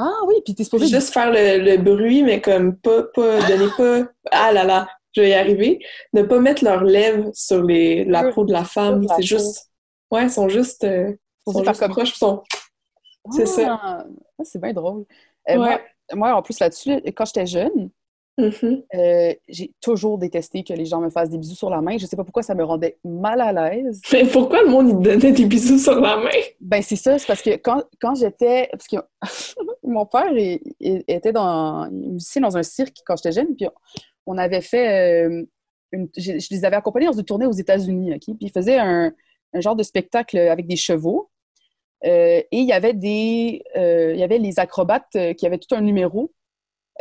[0.00, 0.86] Ah oui, puis t'es supposé...
[0.86, 5.22] juste faire le, le bruit, mais comme pas, pas, donner pas, ah là là, je
[5.22, 5.80] vais y arriver,
[6.12, 9.04] ne pas mettre leurs lèvres sur les, la peau de la femme.
[9.16, 9.70] C'est juste.
[10.10, 10.84] Ouais, ils sont juste.
[10.84, 11.12] euh,
[11.46, 12.42] ils sont juste comme- proches, ils sont.
[13.32, 13.78] C'est ça.
[13.82, 14.04] Ah,
[14.38, 15.04] ah, c'est bien drôle.
[15.50, 15.56] Euh, Ouais.
[15.56, 15.80] moi,
[16.14, 17.90] moi, en plus, là-dessus, là, quand j'étais jeune,
[18.38, 18.84] Mhm.
[18.94, 21.98] euh, j'ai toujours détesté que les gens me fassent des bisous sur la main.
[21.98, 24.00] Je sais pas pourquoi ça me rendait mal à l'aise.
[24.12, 26.30] Mais pourquoi le monde, il donnait des bisous sur la main?
[26.60, 28.68] Ben, c'est ça, c'est parce que quand, quand j'étais.
[28.70, 28.96] Parce que
[29.82, 33.66] mon père il- il était dans, musicien un cirque quand j'étais jeune, puis
[34.26, 35.26] on avait fait.
[35.26, 35.44] euh,
[35.92, 38.20] une- je, je les avais accompagnés dans une tournée aux États-Unis, OK?
[38.24, 39.10] Puis ils faisaient un,
[39.54, 41.30] un genre de spectacle avec des chevaux.
[42.04, 43.64] Euh, et il y avait des.
[43.76, 46.30] euh, il y avait les acrobates euh, qui avaient tout un numéro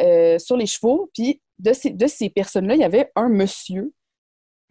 [0.01, 1.09] euh, sur les chevaux.
[1.13, 3.93] Puis de ces, de ces personnes-là, il y avait un monsieur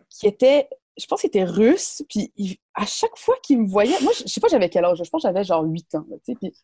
[0.09, 4.01] qui était je pense qu'il était russe, puis il- à chaque fois qu'il me voyait,
[4.01, 6.07] moi, je je sais pas j'avais quel âge, je pense que j'avais genre 8 ans,
[6.09, 6.55] là, tu sais, puis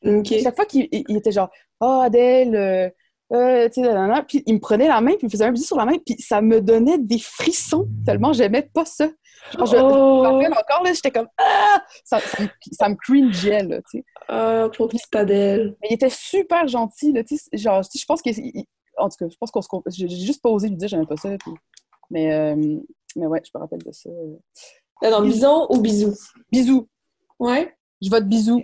[0.41, 2.95] à chaque fois qu'il il- il était genre «Ah, Adèle,
[3.33, 5.53] euh, tu sais, nanana puis il me prenait la main, puis il me faisait un
[5.53, 9.09] bisou sur la main, puis ça me donnait des frissons, tellement j'aimais pas ça.
[9.57, 12.89] Genre, je, je me Oh, rappelle encore, là, j'étais comme «Ah!» Ça, ça me, ça
[12.89, 14.05] me cringeait, là, tu sais.
[14.29, 15.77] ah, pour petite Adèle.
[15.83, 18.31] Mais il était super gentil, là, tu sais, genre, je pense que...
[18.99, 19.69] En tout cas, je pense qu'on se...
[19.89, 21.53] J'ai juste pas osé lui dire j'aimais pas ça, puis...
[22.11, 22.55] Mais, euh,
[23.17, 24.11] mais ouais, je me rappelle de ça.
[25.03, 26.17] Dans bison ou bisous?
[26.51, 26.87] Bisous!
[27.39, 27.75] Ouais.
[28.03, 28.63] Je vote bisous.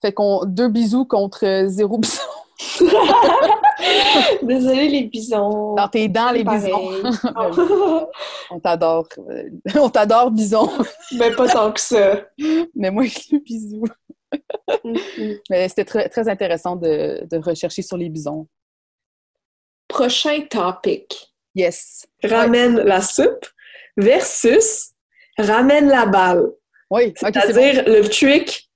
[0.00, 2.20] Fait qu'on deux bisous contre euh, zéro bisou.
[4.42, 5.74] Désolée, les bisons.
[5.74, 6.90] Dans tes dents, les bisons.
[8.50, 9.08] On t'adore.
[9.18, 10.70] Euh, On t'adore, bison.
[11.16, 12.22] Mais pas tant que ça.
[12.74, 13.84] Mais moi, le bisou.
[15.50, 18.46] Mais c'était très, très intéressant de, de rechercher sur les bisons.
[19.88, 21.32] Prochain topic.
[21.54, 22.06] Yes.
[22.22, 23.46] Ramène la soupe
[23.96, 24.92] versus
[25.36, 26.46] ramène la balle.
[26.90, 27.12] Oui, bon.
[27.16, 28.70] C'est-à-dire le trick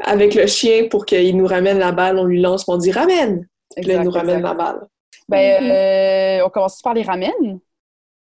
[0.00, 3.46] avec le chien pour qu'il nous ramène la balle, on lui lance, on dit ramène.
[3.76, 4.48] Puis là, il Exact, nous ramène exact.
[4.48, 4.86] la balle.
[5.28, 5.70] Ben, Mhm.
[5.70, 7.58] euh, on commence par les ramen.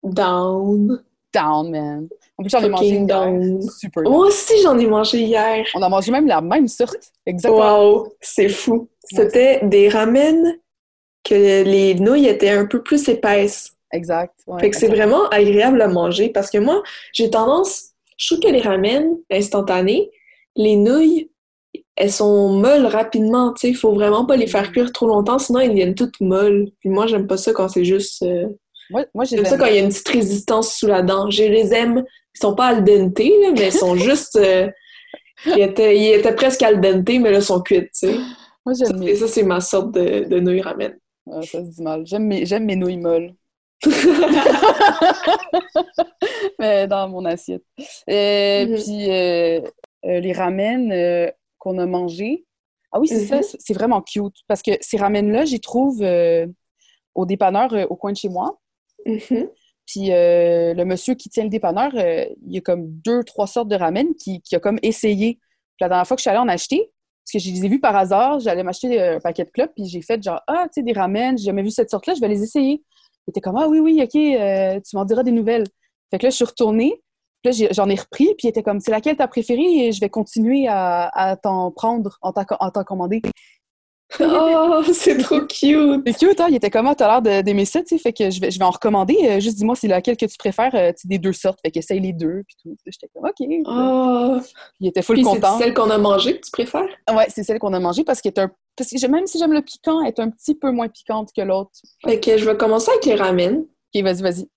[0.03, 1.03] Down.
[1.33, 2.09] Down, man.
[2.39, 3.63] En plus, j'en ai mangé down.
[3.63, 4.03] Super.
[4.05, 5.67] Moi aussi, j'en ai mangé hier.
[5.75, 7.13] On a mangé même la même sorte.
[7.27, 7.93] Exactement.
[7.95, 8.89] Wow, c'est fou.
[9.05, 10.57] C'était des ramen
[11.25, 13.73] que les nouilles étaient un peu plus épaisses.
[13.93, 14.35] Exact.
[14.47, 14.99] ouais, Fait que c'est exact.
[15.09, 20.11] vraiment agréable à manger parce que moi, j'ai tendance, je trouve que les ramen instantanés,
[20.57, 21.31] les nouilles,
[21.97, 25.39] elles sont molles rapidement, tu sais, il faut vraiment pas les faire cuire trop longtemps,
[25.39, 26.71] sinon elles deviennent toutes molles.
[26.81, 28.23] Puis moi, j'aime pas ça quand c'est juste...
[28.23, 28.47] euh,
[28.91, 31.31] Moi, moi j'ai J'aime ça quand il y a une petite résistance sous la dent.
[31.31, 32.05] Je les aime,
[32.35, 34.37] ils sont pas al dente, là, mais ils sont juste...
[34.37, 34.69] euh,
[35.47, 38.15] ils, étaient, ils étaient presque al dente, mais là, ils sont cuits, tu sais.
[38.67, 40.97] Moi, Ça, j'aime Et ça, c'est ma sorte de, de nouilles ramen.
[41.31, 42.07] Ah, ça se dit mal.
[42.07, 42.45] J'aime mes...
[42.47, 43.35] j'aime mes nouilles molles.
[46.59, 47.63] Mais dans mon assiette.
[48.07, 49.61] Et puis, euh,
[50.07, 50.93] euh, les ramen
[51.65, 52.45] qu'on a mangés.
[52.93, 53.27] Ah oui, c'est Mhm.
[53.27, 54.37] ça, c'est- c'est vraiment cute.
[54.47, 56.47] Parce que ces ramen-là, j'y trouve euh,
[57.15, 58.61] au dépanneur euh, au coin de chez moi.
[59.07, 59.49] Mhm.
[59.87, 63.69] Puis euh, le monsieur qui tient le dépanneur, il y a comme deux, trois sortes
[63.69, 65.35] de ramen qui, qui a comme essayé.
[65.35, 66.91] Puis la dernière fois que je suis allée en acheter,
[67.25, 69.87] parce que je les ai vus par hasard, j'allais m'acheter un paquet de clopes, puis
[69.87, 72.29] j'ai fait genre, ah, tu sais, des ramen, j'ai jamais vu cette sorte-là, je vais
[72.29, 72.83] les essayer.
[73.27, 75.65] Il était comme, ah oui, oui, OK, euh, tu m'en diras des nouvelles.
[76.11, 77.03] Fait que là, je suis retournée,
[77.53, 79.87] puis là, j'en ai repris, puis il était comme, c'est laquelle ta préférée?
[79.89, 83.23] Et je vais continuer à, à t'en prendre, en t'en en t'en commander.
[84.21, 86.03] Oh, c'est trop cute!
[86.07, 86.47] C'est cute, hein?
[86.49, 88.59] Il était comme, ah, t'as l'air d'aimer ça, tu sais, fait que je vais, je
[88.59, 89.17] vais en recommander.
[89.25, 91.59] euh, juste dis-moi, c'est laquelle que tu préfères, euh, tu sais, des deux sortes.
[91.65, 92.77] Fait qu'essaye les deux, puis tout.
[92.87, 93.47] J'étais comme, OK.
[93.67, 94.39] Oh!
[94.79, 95.59] Il était full Puis c'est content.
[95.59, 96.87] celle qu'on a mangée que tu préfères?
[97.13, 98.51] Ouais, c'est celle qu'on a mangée parce qu'elle est un...
[98.77, 101.43] Parce que même si j'aime le piquant, elle est un petit peu moins piquante que
[101.43, 101.71] l'autre.
[102.05, 103.65] Fait que je vais commencer avec les ramen.
[103.95, 104.49] OK, vas-y, vas-y.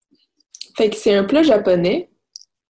[0.75, 2.09] Fait que c'est un plat japonais,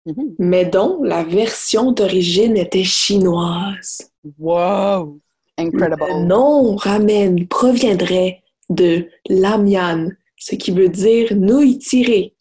[0.08, 0.34] Mhm.
[0.38, 4.10] mais dont la version d'origine était chinoise.
[4.38, 5.20] Wow!
[5.58, 6.02] Incredible.
[6.08, 12.34] Le nom ramen proviendrait de lamian, ce qui veut dire nouilles tirées.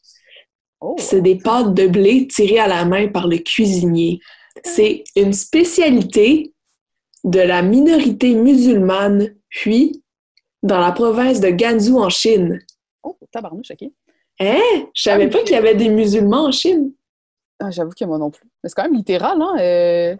[0.80, 0.95] Oh.
[0.97, 4.19] C'est des pâtes de blé tirées à la main par le cuisinier.
[4.63, 6.53] C'est une spécialité
[7.23, 10.03] de la minorité musulmane, puis
[10.63, 12.60] dans la province de Gansu en Chine.
[13.03, 13.89] Oh, tabarnouche, OK.
[14.39, 14.88] Hein?
[14.93, 16.93] Je savais Ah, pas qu'il y avait des musulmans en Chine.
[17.60, 18.46] Ah, J'avoue que moi non plus.
[18.63, 19.56] Mais c'est quand même littéral, hein?
[19.60, 20.15] euh,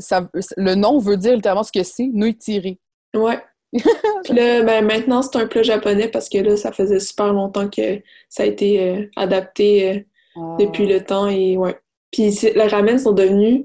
[0.00, 2.78] ça- le nom veut dire littéralement ce que c'est, nouilles tirées.
[3.14, 3.38] Ouais.
[3.72, 7.68] Puis là, ben, maintenant, c'est un plat japonais parce que là, ça faisait super longtemps
[7.68, 10.00] que ça a été euh, adapté euh,
[10.36, 10.56] Ah.
[10.60, 11.76] depuis le temps et ouais.
[12.12, 13.64] Puis les ramen sont devenus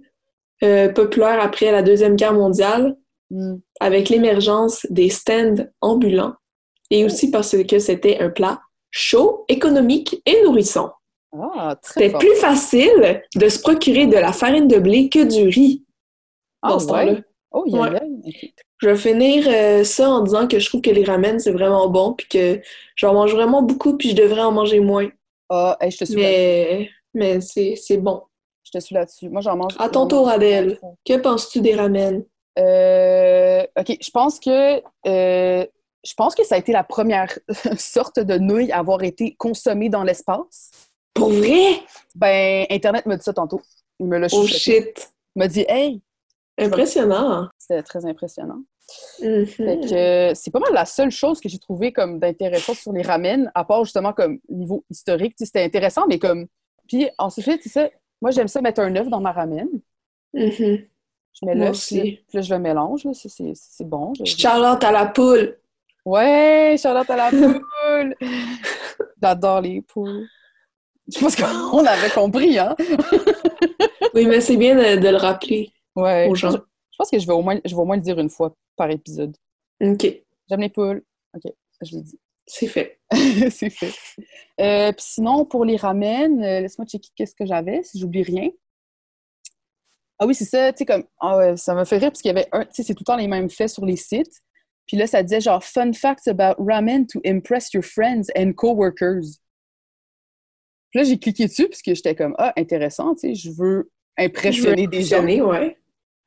[0.96, 2.96] populaires après la Deuxième Guerre mondiale
[3.34, 3.56] Hmm.
[3.80, 6.34] avec l'émergence des stands ambulants
[6.90, 10.92] et aussi parce que c'était un plat chaud, économique et nourrissant.
[11.34, 15.48] Ah, très C'était plus facile de se procurer de la farine de blé que du
[15.48, 15.84] riz
[16.64, 17.16] dans Ah, ce temps-là.
[17.52, 18.02] Oh, il y a Ouais.
[18.80, 21.88] Je vais finir euh, ça en disant que je trouve que les ramen, c'est vraiment
[21.88, 22.62] bon, puis que
[22.96, 25.08] j'en mange vraiment beaucoup, puis je devrais en manger moins.
[25.50, 28.24] Ah, hey, je te suis Mais, mais c'est c'est bon.
[28.64, 29.30] je te suis là-dessus.
[29.30, 29.74] Moi, j'en mange.
[29.78, 30.80] À ton tour, Adèle.
[31.06, 32.24] Que penses-tu des ramen?
[32.58, 35.66] Euh, OK, je pense que euh,
[36.04, 37.38] je pense que ça a été la première
[37.78, 40.72] sorte de nouille à avoir été consommée dans l'espace.
[41.14, 41.82] Pour vrai?
[42.16, 43.62] Ben, Internet m'a dit ça tantôt.
[44.00, 45.12] Il me l'a Oh shit!
[45.36, 46.02] Il m'a dit «Hey!
[46.58, 48.62] Impressionnant!» C'était très impressionnant.
[49.22, 49.46] Mhm.
[49.46, 52.92] Fait que euh, c'est pas mal la seule chose que j'ai trouvé comme d'intéressant sur
[52.92, 55.36] les ramen, à part justement comme niveau historique.
[55.38, 56.48] C'était intéressant, mais comme...
[56.88, 59.68] Puis ensuite, tu sais, moi, j'aime ça mettre un œuf dans ma ramen.
[60.34, 60.86] Mhm.
[61.34, 62.20] Je mets l'œuf, aussi.
[62.28, 63.06] puis là, je le mélange.
[63.06, 63.12] là.
[63.14, 64.12] C'est- bon.
[64.26, 65.58] Charlotte à la poule!
[66.06, 68.16] Ouais, Charlotte à la poule!
[69.22, 70.28] J'adore les poules.
[71.14, 72.76] Je pense qu'on avait compris, hein?
[74.14, 76.28] Oui, mais c'est bien de, de le rappeler Ouais.
[76.30, 76.52] aux Je, gens.
[76.52, 78.54] je pense que je vais, au moins, je vais au moins le dire une fois
[78.76, 79.36] par épisode.
[79.82, 80.06] OK,
[80.50, 81.04] J'aime les poules.
[81.36, 82.20] OK, je l'ai dit.
[82.46, 83.00] c'est fait.
[83.52, 83.92] C'est fait.
[84.60, 88.50] Euh, Puis sinon, pour les ramen, euh, laisse-moi checker qu'est-ce que j'avais, si j'oublie rien.
[90.20, 92.30] Ah oui, c'est ça, tu sais, comme, ah ouais, ça m'a fait rire parce qu'il
[92.30, 94.42] y avait un, tu sais, c'est tout le temps les mêmes faits sur les sites.
[94.86, 99.40] Puis là, ça disait genre, fun facts about ramen to impress your friends and coworkers.
[100.92, 103.90] Puis là, j'ai cliqué dessus parce que j'étais comme, ah, intéressant, tu sais, je veux
[104.18, 105.24] impressionner des gens.
[105.24, 105.78] Ouais.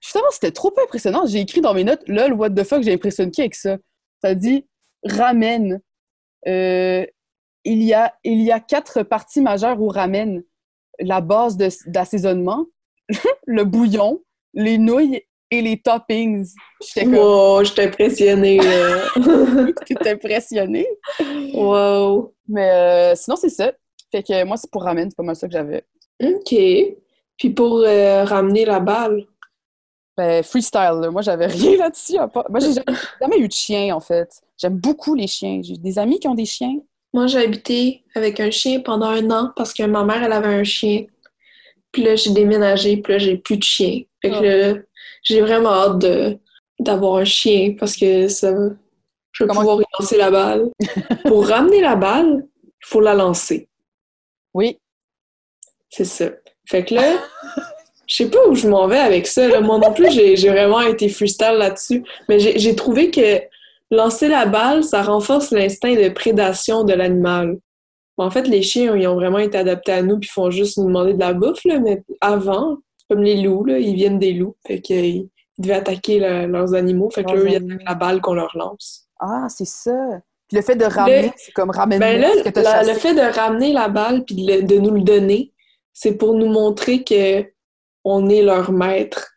[0.01, 1.27] Justement, c'était trop peu impressionnant.
[1.27, 3.77] J'ai écrit dans mes notes, lol, what the fuck, j'ai impressionné qui avec ça?
[4.23, 4.67] Ça dit
[5.05, 5.81] ramen.
[6.47, 7.07] Euh,
[7.65, 10.43] il, y a, il y a quatre parties majeures au ramen.
[10.99, 12.67] La base d'assaisonnement,
[13.47, 14.23] le bouillon,
[14.55, 16.47] les nouilles et les toppings.
[16.81, 19.05] J'étais comme, Wow, je suis impressionnée, là.
[19.87, 20.87] t'es impressionnée?
[21.55, 22.35] wow.
[22.49, 23.73] Mais euh, sinon, c'est ça.
[24.15, 25.83] Fait que moi, c'est pour ramen, c'est pas mal ça que j'avais.
[26.23, 26.55] OK.
[27.37, 29.25] Puis pour euh, ramener la balle,
[30.17, 31.11] Ben, freestyle, là.
[31.11, 32.15] moi, j'avais rien là-dessus.
[32.49, 34.29] Moi, j'ai jamais, jamais eu de chien, en fait.
[34.57, 35.61] J'aime beaucoup les chiens.
[35.65, 36.77] J'ai des amis qui ont des chiens.
[37.13, 40.55] moi, j'ai habité avec un chien pendant un an parce que ma mère, elle avait
[40.55, 41.07] un chien.
[41.91, 44.03] Puis là, j'ai déménagé, puis là, j'ai plus de chien.
[44.23, 44.41] Fait que Ah.
[44.75, 44.81] là,
[45.25, 46.39] j'ai vraiment hâte de,
[46.79, 48.53] d'avoir un chien parce que ça,
[49.33, 50.71] je vais Comment- pouvoir lancer la balle.
[51.27, 53.69] pour ramener la balle, il faut la lancer.
[54.55, 54.79] Oui,
[55.91, 56.27] C'est ça.
[56.69, 57.19] Fait que là,
[58.07, 59.47] je sais pas où je m'en vais avec ça.
[59.49, 59.61] là.
[59.61, 62.05] Moi non plus, j'ai vraiment été freestyle là-dessus.
[62.29, 63.43] Mais j'ai trouvé que
[63.91, 67.59] lancer la balle, ça renforce l'instinct de prédation de l'animal.
[68.17, 70.79] Bon, en fait, les chiens, ils ont vraiment été adaptés à nous puis font juste
[70.79, 72.77] nous demander de la bouffe, là, mais avant,
[73.11, 74.57] comme les loups, là, ils viennent des loups.
[74.67, 75.05] Fait qu'ils
[75.57, 77.11] ils devaient attaquer le- leurs animaux.
[77.11, 79.09] Fait que là, ils attaquent la balle qu'on leur lance.
[79.21, 80.21] Ah, c'est ça.
[80.49, 82.95] Puis le fait de ramener, c'est comme ramener Ben là, ce que t'as la- le
[82.99, 85.53] fait de ramener la balle puis de, nous le donner,
[85.93, 87.45] c'est pour nous montrer que
[88.05, 89.31] on est leur maître.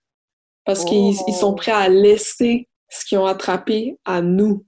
[0.65, 1.23] Parce qu'ils Oh.
[1.27, 4.65] ils sont prêts à laisser ce qu'ils ont attrapé à nous.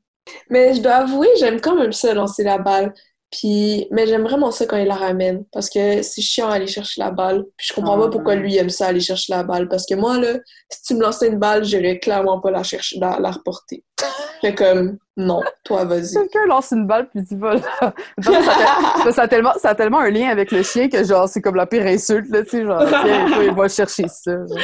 [0.49, 2.93] Mais je dois avouer, j'aime quand même ça, lancer la balle.
[3.31, 5.43] Puis, mais j'aime vraiment ça quand il la ramène.
[5.51, 7.43] Parce que c'est chiant aller chercher la balle.
[7.57, 8.03] Puis je comprends Ah.
[8.05, 9.67] pas pourquoi lui aime ça aller chercher la balle.
[9.67, 10.35] Parce que moi, là,
[10.71, 13.83] si tu me lançais une balle, j'irais clairement pas la chercher, la, la reporter.
[14.41, 16.13] Fait comme, non, toi, vas-y.
[16.13, 17.61] Quelqu'un lance une balle puis dit va là.
[18.19, 21.03] Genre, ça, a- ça a tellement, ça a tellement un lien avec le chien que
[21.03, 24.31] genre c'est comme la pire insulte là, tu sais genre tiens, il va chercher ça.
[24.31, 24.57] genre.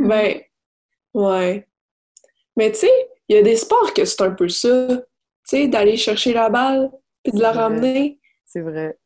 [0.00, 0.40] Ben,
[1.14, 1.66] ouais.
[2.56, 4.88] Mais tu sais, il y a des sports que c'est un peu ça.
[4.88, 4.94] Tu
[5.44, 6.90] sais, d'aller chercher la balle
[7.22, 7.62] puis de la vrai.
[7.62, 8.18] ramener.
[8.44, 8.98] C'est vrai,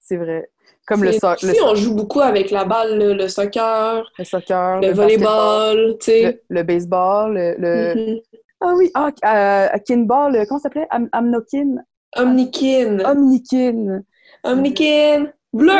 [0.00, 0.50] c'est vrai.
[0.86, 4.80] Comme le, C'est- so- le, on joue beaucoup avec la balle, le soccer, le soccer,
[4.80, 6.42] le le volleyball, tu sais.
[6.48, 8.20] le, baseball, le, Mhm.
[8.60, 9.10] Ah oui ah
[9.74, 10.86] euh, kinball, le- comment ça s'appelait?
[10.90, 11.76] Am Amnokin,
[12.16, 12.98] Omnikin.
[13.04, 14.02] Omnikin.
[14.44, 15.26] Omnikin.
[15.52, 15.74] Bleu!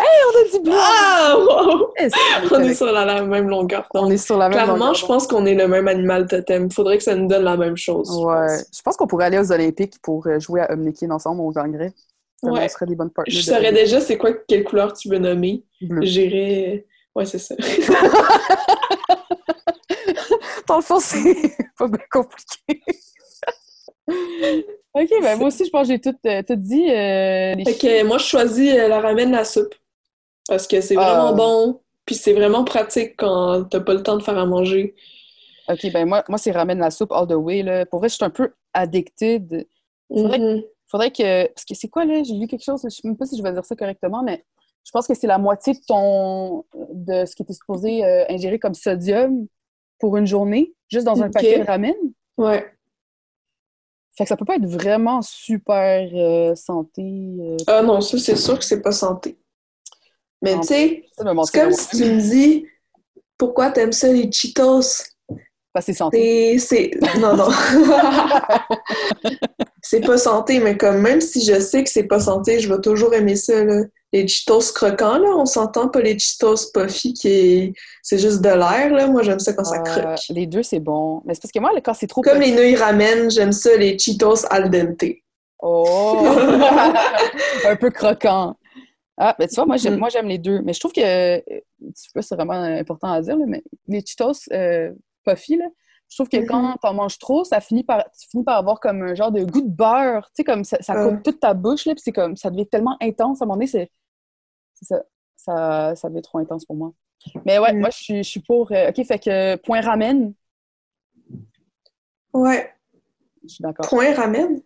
[0.00, 0.02] On
[0.38, 0.72] a dit bleu.
[0.76, 1.34] Ah!
[1.36, 1.92] wow!
[2.52, 3.88] On est sur la, la même longueur.
[3.94, 6.70] On est sur la même Clairement, longueur je pense qu'on est le même animal totem.
[6.70, 8.08] Faudrait que ça nous donne la même chose.
[8.12, 8.46] je Ouais.
[8.46, 8.64] pense.
[8.76, 11.92] Je pense qu'on pourrait aller aux Olympiques pour euh, jouer à Omnikin ensemble, on gagnerait.
[12.42, 12.60] Ça Ouais.
[12.64, 13.32] On serait des bonnes parties.
[13.32, 15.64] Je saurais déjà c'est quoi, quelle couleur tu veux nommer.
[16.02, 16.86] J'irais.
[17.18, 17.54] Ouais, c'est ça.
[20.68, 21.34] Dans le fond, c'est
[21.78, 22.82] pas bien compliqué.
[24.94, 26.88] ok, ben moi aussi, je pense que j'ai tout, euh, tout dit.
[26.90, 29.74] euh, les Fait que moi, je choisis euh, la ramen la soupe.
[30.48, 31.14] Parce que c'est Ah.
[31.14, 31.80] vraiment bon.
[32.06, 34.94] Puis c'est vraiment pratique quand t'as pas le temps de faire à manger.
[35.68, 37.62] Ok, ben moi, moi c'est ramène la soupe all the way.
[37.62, 37.84] Là.
[37.84, 39.66] Pour vrai, je suis un peu addicted.
[40.10, 40.62] Faudrait Mhm.
[40.90, 41.46] Faudrait que.
[41.48, 42.22] Parce que c'est quoi, là?
[42.22, 44.42] J'ai lu quelque chose, je sais même pas si je vais dire ça correctement, mais
[44.84, 46.64] je pense que c'est la moitié de ton.
[46.92, 49.46] de ce qui était supposé euh, ingérer comme sodium
[49.98, 51.94] pour une journée, juste dans un paquet de ramen.
[52.36, 52.66] Ouais.
[54.16, 57.02] Fait que ça peut pas être vraiment super euh, santé.
[57.40, 59.38] euh, Ah non, ça, c'est sûr que c'est pas santé.
[60.42, 61.04] Mais tu sais,
[61.44, 62.66] c'est comme si tu me dis
[63.36, 65.02] pourquoi t'aimes ça les Cheetos?
[65.72, 66.58] Parce que c'est santé.
[66.58, 67.48] C'est- Non, non.
[69.82, 72.80] c'est pas santé, mais comme même si je sais que c'est pas santé, je vais
[72.80, 73.82] toujours aimer ça, là.
[74.12, 77.72] Les Cheetos croquants, là, on s'entend pas les Cheetos puffy qui est...
[78.02, 79.06] c'est juste de l'air, là.
[79.06, 80.20] Moi, j'aime ça quand ça Euh, croque.
[80.30, 81.20] les deux, c'est bon.
[81.26, 83.76] Mais c'est parce que moi, quand c'est trop Comme petit- les nouilles ramen, j'aime ça,
[83.76, 85.04] les Cheetos al dente.
[85.60, 86.18] Oh!
[87.66, 88.56] un peu croquant.
[89.16, 89.98] Ah, ben tu vois, moi, j'aime, Mm.
[89.98, 90.60] moi, j'aime les deux.
[90.62, 91.42] Mais je trouve que, je
[91.94, 94.92] sais pas si c'est vraiment important à dire, là, mais les Cheetos euh,
[95.24, 95.64] puffy, là,
[96.08, 96.46] je trouve que Mhm.
[96.46, 99.42] quand t'en manges trop, ça finit par, tu finis par avoir comme un genre de
[99.44, 100.24] goût de beurre.
[100.28, 101.04] Tu sais, comme ça, ça Ah.
[101.08, 103.42] coupe toute ta bouche, là, puis c'est comme, ça devient tellement intense.
[103.42, 103.90] À un moment donné,
[104.80, 105.02] c'est, ça,
[105.36, 106.92] ça, ça devient trop intense pour moi.
[107.44, 107.80] Mais ouais, Mm.
[107.80, 108.70] moi, je suis, je suis pour.
[108.72, 110.32] euh, OK, fait que point ramen,
[112.32, 112.70] Ouais.
[113.44, 113.86] je suis d'accord.
[113.88, 114.60] Point ramen?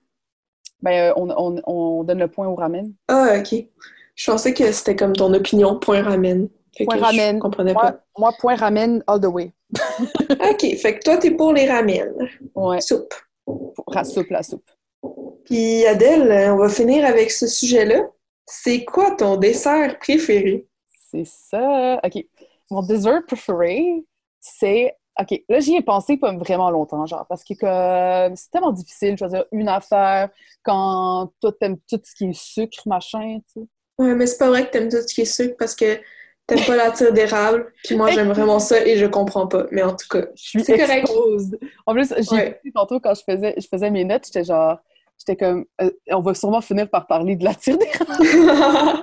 [0.82, 2.92] Ben, euh, on, on, on donne le point au ramen.
[3.08, 3.54] Ah, ok.
[4.14, 6.48] Je pensais que c'était comme ton opinion, point ramen.
[6.76, 7.36] Fait Point que ramen.
[7.36, 9.52] Je comprenais Moi, moi, point ramen all the way.
[9.74, 9.80] pas.
[10.50, 12.12] Ok, fait que toi, t'es pour les ramen.
[12.54, 13.14] Ouais, Soupe.
[13.44, 14.68] pour la soupe, la soupe.
[15.44, 18.02] Puis Adèle, on va finir avec ce sujet-là.
[18.46, 20.66] C'est quoi ton dessert préféré?
[21.10, 22.00] C'est ça.
[22.04, 22.24] OK.
[22.70, 24.04] Mon dessert préféré,
[24.40, 24.96] c'est.
[25.20, 29.18] OK, là, j'y ai pensé pas vraiment longtemps, genre, parce que c'est tellement difficile de
[29.18, 30.30] choisir une affaire
[30.62, 33.66] quand toi, t'aimes tout ce qui est sucre, machin, tu sais.
[33.98, 36.00] Ouais, mais c'est pas vrai que t'aimes tout ce qui est sucre parce que
[36.46, 37.70] t'aimes pas la tire d'érable.
[37.84, 39.66] Puis moi, j'aime vraiment ça et je comprends pas.
[39.70, 41.06] Mais en tout cas, Je suis C'est correct.
[41.84, 42.60] En plus, j'ai Ouais.
[42.74, 44.78] tantôt quand je faisais, je faisais mes notes, j'étais genre,
[45.26, 49.02] j'étais comme, euh, on va sûrement finir par parler de la tire d'érable.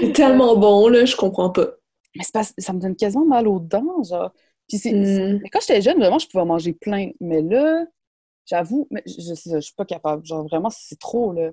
[0.00, 1.68] c'est tellement bon, là, je comprends pas.
[2.16, 4.32] Mais ça me donne quasiment mal aux dents, genre.
[4.68, 5.40] Puis c'est, Hmm.
[5.42, 7.10] Mais quand j'étais jeune, vraiment, je pouvais en manger plein.
[7.20, 7.84] Mais là,
[8.46, 10.24] j'avoue, mais je, je, je suis pas capable.
[10.26, 11.50] Genre, vraiment, c'est trop, là.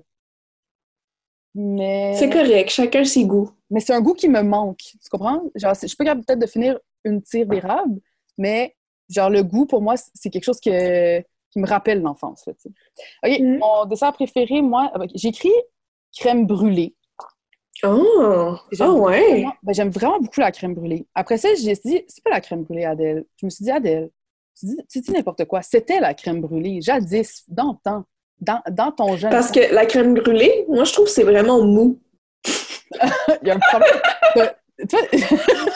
[1.54, 2.14] Mais...
[2.16, 3.50] C'est correct, chacun ses goûts.
[3.70, 4.78] Mais c'est un goût qui me manque.
[4.78, 5.42] Tu comprends?
[5.56, 8.00] Genre, je suis pas capable peut-être de finir une tire d'érable,
[8.38, 8.76] mais
[9.08, 12.52] genre, le goût, pour moi, c'est quelque chose que, qui me rappelle l'enfance, là.
[13.24, 13.58] OK, Mm.
[13.58, 15.52] mon dessert préféré, moi, j'ai écrit
[16.16, 16.94] crème brûlée.
[17.82, 18.56] Oh!
[18.72, 19.30] J'aime Ah ouais!
[19.30, 21.06] vraiment- ben, j'aime vraiment beaucoup la crème brûlée.
[21.14, 23.24] Après ça, j'ai dit, c'est pas la crème brûlée, Adèle.
[23.36, 24.10] Je me suis dit, Adèle,
[24.58, 25.62] tu dis, tu dis n'importe quoi.
[25.62, 28.04] C'était la crème brûlée, jadis, dans le temps,
[28.40, 29.60] dans, dans ton jeune Parce temps.
[29.60, 31.98] que la crème brûlée, moi, je trouve que c'est vraiment mou.
[33.42, 34.00] Il y a un problème.
[34.82, 35.08] Euh, tu vois-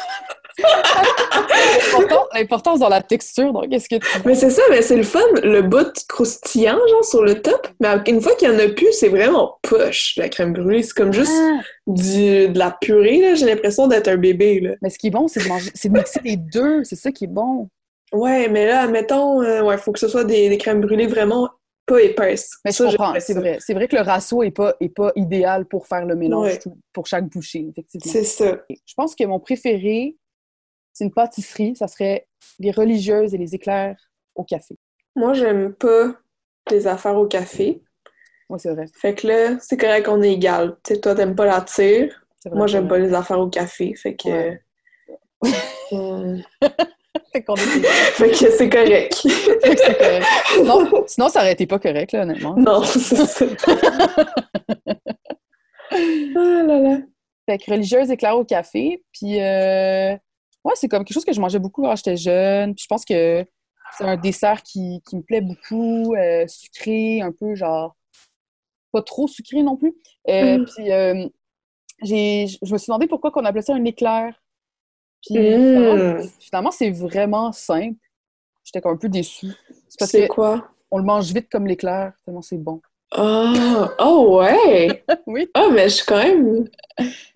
[2.35, 4.07] L'importance dans la texture, donc qu'est-ce que tu...
[4.25, 7.69] Mais c'est ça, mais c'est le fun, le bout croustillant, genre, sur le top.
[7.81, 10.83] Mais une fois qu'il y en a plus, c'est vraiment poche, la crème brûlée.
[10.83, 13.35] C'est comme juste Ah, du, de la purée, là.
[13.35, 14.71] J'ai l'impression d'être un bébé, là.
[14.83, 16.83] mais ce qui est bon, c'est de manger, c'est de mixer les deux.
[16.85, 17.69] C'est ça qui est bon.
[18.13, 21.49] Ouais, mais là, mettons, ouais, faut que ce soit des, des crèmes brûlées vraiment
[21.87, 22.51] pas épaisses.
[22.65, 23.59] Mais je Ça, comprends, j'aimerais c'est vrai.
[23.61, 26.59] C'est vrai que le ratio est pas, est pas idéal pour faire le mélange Ouais.
[26.59, 28.11] tout- pour chaque bouchée, effectivement.
[28.11, 28.57] C'est ça.
[28.71, 30.17] Je pense que mon préféré,
[30.95, 31.77] c'est une pâtisserie.
[31.77, 32.27] Ça serait
[32.59, 33.97] les religieuses et les éclairs
[34.35, 34.77] au café.
[35.15, 36.15] Moi, j'aime pas
[36.71, 37.83] les affaires au café.
[38.49, 38.87] Oui, c'est vrai.
[38.95, 40.77] Fait que là, c'est correct qu'on est égal.
[40.85, 42.25] Tu sais, toi, t'aimes pas la tire.
[42.53, 43.95] Moi, j'aime pas les affaires au café.
[43.95, 44.29] Fait que...
[45.43, 45.51] Ouais.
[45.93, 46.43] Hum.
[47.33, 47.61] Fait qu'on est-
[48.15, 49.15] fait que c'est correct.
[49.17, 49.29] Fait
[49.75, 50.27] que c'est correct.
[50.55, 52.57] Sinon, sinon, ça aurait été pas correct, là, honnêtement.
[52.57, 53.45] non, c'est ça.
[56.37, 56.99] ah là là.
[57.47, 59.03] Fait que religieuse éclair au café.
[59.13, 60.17] Puis, euh,
[60.65, 62.75] ouais, c'est comme quelque chose que je mangeais beaucoup quand j'étais jeune.
[62.75, 63.45] Puis, je pense que
[63.97, 67.97] c'est un dessert qui, qui me plaît beaucoup, euh, sucré, un peu genre
[68.93, 69.95] pas trop sucré non plus.
[70.29, 70.65] Euh, Mm.
[70.67, 71.29] Puis, euh,
[72.03, 74.35] je me suis demandé pourquoi qu'on appelait ça un éclair.
[75.27, 76.29] Puis, Mm.
[76.41, 77.99] finalement, c'est vraiment simple.
[78.65, 79.53] J'étais comme un peu déçue.
[79.89, 80.69] C'est parce C'est qu'on quoi?
[80.93, 82.81] le mange vite comme l'éclair, tellement c'est bon.
[83.13, 85.05] Ah, oh ouais!
[85.27, 85.49] Oui.
[85.55, 86.69] Ah, mais je suis quand même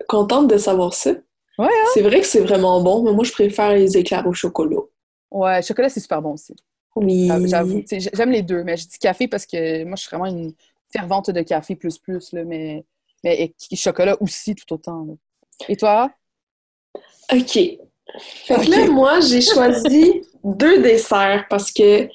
[0.07, 1.11] contente de savoir ça.
[1.59, 1.89] Ouais, hein?
[1.93, 4.79] C'est vrai que c'est vraiment bon, mais moi, je préfère les éclairs au chocolat.
[5.29, 6.55] Ouais, le chocolat, c'est super bon aussi.
[6.95, 7.29] Oui.
[7.47, 10.53] J'avoue, j'aime les deux, mais je dis café parce que moi, je suis vraiment une
[10.91, 12.85] fervente de café plus plus, là, mais,
[13.25, 15.03] mais et chocolat aussi tout autant.
[15.03, 15.13] là.
[15.67, 16.09] Et toi?
[17.31, 17.51] OK.
[17.53, 22.07] Fait que là, moi, j'ai choisi deux desserts parce que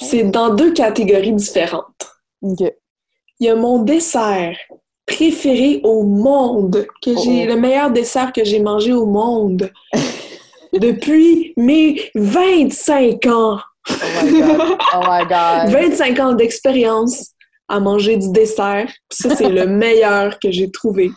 [0.00, 2.12] c'est dans deux catégories différentes.
[2.42, 2.60] OK.
[3.40, 4.56] Il y a mon dessert
[5.06, 7.54] préféré au monde, que j'ai Oh.
[7.54, 9.70] le meilleur dessert que j'ai mangé au monde
[10.72, 13.58] depuis mes 25 ans.
[13.90, 13.92] Oh
[14.24, 14.78] my God.
[14.94, 15.70] Oh my God.
[15.70, 17.30] 25 ans d'expérience
[17.68, 18.90] à manger du dessert.
[19.10, 21.10] Ça, c'est le meilleur que j'ai trouvé.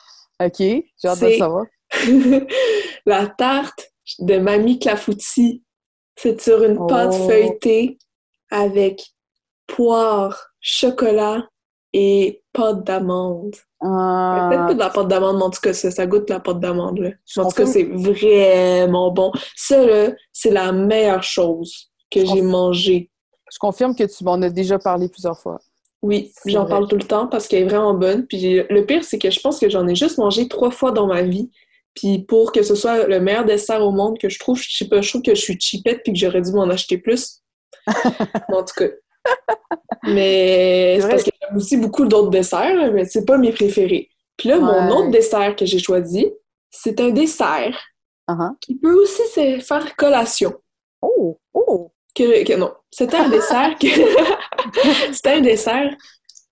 [0.43, 1.65] OK, j'ai hâte de savoir.
[3.05, 5.63] la tarte de Mamie Clafoutis.
[6.15, 7.27] C'est sur une pâte Oh.
[7.27, 7.97] feuilletée
[8.51, 9.01] avec
[9.67, 11.47] poire, chocolat
[11.99, 13.55] et pâte d'amande.
[13.81, 16.39] Ah, Peut-être pas de la pâte d'amande, mais en tout cas, ça, ça goûte la
[16.39, 17.17] pâte d'amande.
[17.37, 19.31] En tout cas, c'est vraiment bon.
[19.55, 23.09] Ça, là, c'est la meilleure chose que j'ai mangée.
[23.51, 25.59] je confirme que tu m'en as déjà parlé plusieurs fois.
[26.03, 28.27] Oui, j'en parle tout le temps parce qu'elle est vraiment bonne.
[28.27, 31.07] Puis le pire, c'est que je pense que j'en ai juste mangé trois fois dans
[31.07, 31.49] ma vie.
[31.95, 34.87] Puis pour que ce soit le meilleur dessert au monde que je trouve, je sais
[34.87, 37.41] pas, je trouve que je suis cheapette puis que j'aurais dû m'en acheter plus.
[38.53, 38.89] En tout cas.
[40.03, 44.09] Mais C'est parce que j'aime aussi beaucoup d'autres desserts, mais c'est pas mes préférés.
[44.37, 44.61] Puis là, Ouais.
[44.63, 46.31] mon autre dessert que j'ai choisi,
[46.71, 47.77] c'est un dessert
[48.29, 48.51] Uh-huh.
[48.59, 50.53] qui peut aussi se faire collation.
[51.01, 51.37] Oh!
[51.53, 51.91] Oh!
[52.13, 52.73] Que, que non.
[52.91, 53.87] C'était un dessert que.
[55.13, 55.95] C'était un dessert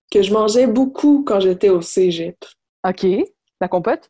[0.09, 2.37] que je mangeais beaucoup quand j'étais au cégep.
[2.87, 3.05] OK.
[3.59, 4.09] La compote?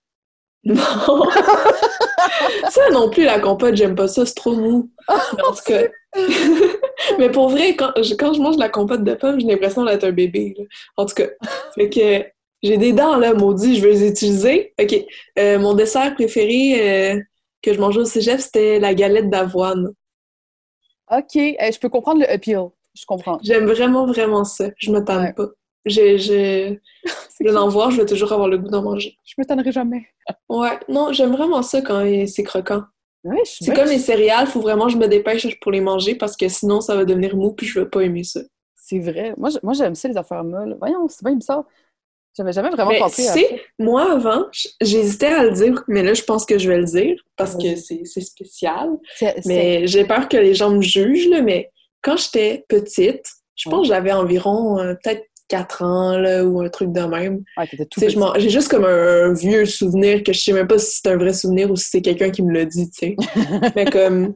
[0.64, 0.76] Non!
[2.70, 4.92] ça non plus, la compote, j'aime pas ça, c'est trop mou.
[5.10, 5.82] Mais en tout cas.
[7.20, 10.04] Mais pour vrai, quand je, quand je mange la compote de pommes, j'ai l'impression d'être
[10.04, 10.56] un bébé.
[10.58, 10.64] là.
[10.98, 11.28] En tout cas.
[11.76, 12.26] Fait que
[12.64, 14.74] j'ai des dents là, maudit, je vais les utiliser.
[14.82, 14.96] OK.
[15.40, 17.20] Euh, mon dessert préféré euh,
[17.62, 19.94] que je mangeais au cégep, c'était la galette d'avoine.
[21.12, 21.36] OK.
[21.36, 22.70] Eh, je peux comprendre le appeal.
[22.96, 23.40] Je comprends.
[23.44, 24.70] J'aime vraiment, vraiment ça.
[24.78, 25.34] Je me tanne Ouais.
[25.34, 25.48] pas.
[25.86, 26.82] J'ai, j'ai...
[27.06, 27.58] C'est Je vais cute.
[27.60, 29.16] en voir, je vais toujours avoir le goût d'en manger.
[29.26, 30.08] Je m'étonnerai jamais.
[30.50, 32.84] Ouais, non, j'aime vraiment ça quand il- c'est croquant.
[33.26, 36.38] Ouais, C'est comme les céréales, faut vraiment que je me dépêche pour les manger parce
[36.38, 38.42] que sinon ça va devenir mou puis je vais pas aimer ça.
[38.76, 39.34] C'est vrai.
[39.38, 40.78] Moi, j'aime ça, les affaires molles.
[40.80, 41.66] Voyons, c'est bien bizarre.
[42.38, 44.46] J'avais jamais vraiment Mais pensé à sais, moi avant,
[44.82, 47.76] j'hésitais à le dire, mais là je pense que je vais le dire parce que
[47.78, 48.90] c'est, spécial.
[49.46, 51.72] Mais j'ai peur que les gens me jugent, là, mais
[52.02, 56.70] quand j'étais petite, je pense que j'avais environ euh, peut-être 4 ans là, ou un
[56.70, 57.44] truc de même.
[57.58, 57.66] Ah,
[58.38, 61.18] j'ai juste comme un, un vieux souvenir que je sais même pas si c'est un
[61.18, 63.16] vrai souvenir ou si c'est quelqu'un qui me l'a dit, tu sais.
[63.76, 64.36] Mais comme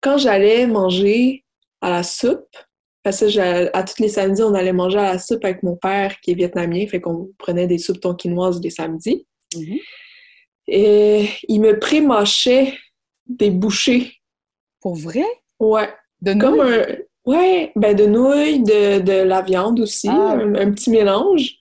[0.00, 1.44] quand j'allais manger
[1.80, 2.56] à la soupe,
[3.02, 6.20] parce que à tous les samedis, on allait manger à la soupe avec mon père
[6.20, 9.26] qui est vietnamien, fait qu'on prenait des soupes tonkinoises les samedis.
[9.54, 9.78] Mhm.
[10.68, 12.76] Et il me pré-mâchait
[13.26, 14.14] des bouchées.
[14.80, 15.24] Pour vrai?
[15.60, 15.88] Ouais.
[16.20, 16.84] De Comme un.
[17.26, 20.32] Ouais, ben de nouilles, de, de la viande aussi, Ah.
[20.38, 21.56] un, un petit mélange.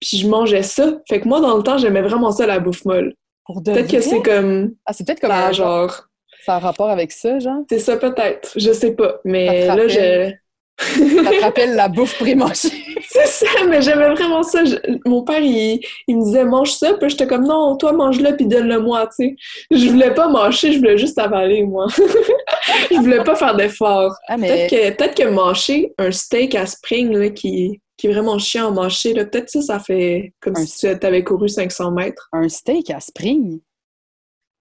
[0.00, 0.98] Puis je mangeais ça.
[1.08, 3.14] Fait que moi, dans le temps, j'aimais vraiment ça, la bouffe molle.
[3.46, 4.74] Pour de Peut-être que c'est comme.
[4.86, 6.04] Ah, c'est peut-être comme un genre...
[6.44, 7.62] Ça a un rapport avec ça, genre?
[7.68, 8.52] C'est ça, peut-être.
[8.56, 9.20] Je sais pas.
[9.24, 10.32] Mais Ça là, je.
[10.78, 12.68] Ça te rappelle la bouffe pré-mâchée?
[13.08, 14.64] C'est ça, mais j'aimais vraiment ça.
[14.64, 14.76] Je-
[15.06, 18.46] Mon père, il, il me disait mange ça, puis j'étais comme non, toi mange-le puis
[18.46, 19.36] donne-le-moi, tu sais.
[19.70, 21.86] Je voulais pas mâcher, je voulais juste avaler, moi.
[22.90, 24.14] je voulais pas faire d'effort.
[24.28, 24.68] Ah, mais...
[24.68, 28.68] Peut-être que, peut-être que mâcher un steak à spring là, qui, qui est vraiment chiant
[28.68, 32.28] à mâcher, là, peut-être ça, ça fait comme Un si tu avais couru 500 mètres.
[32.32, 33.60] Un steak à spring?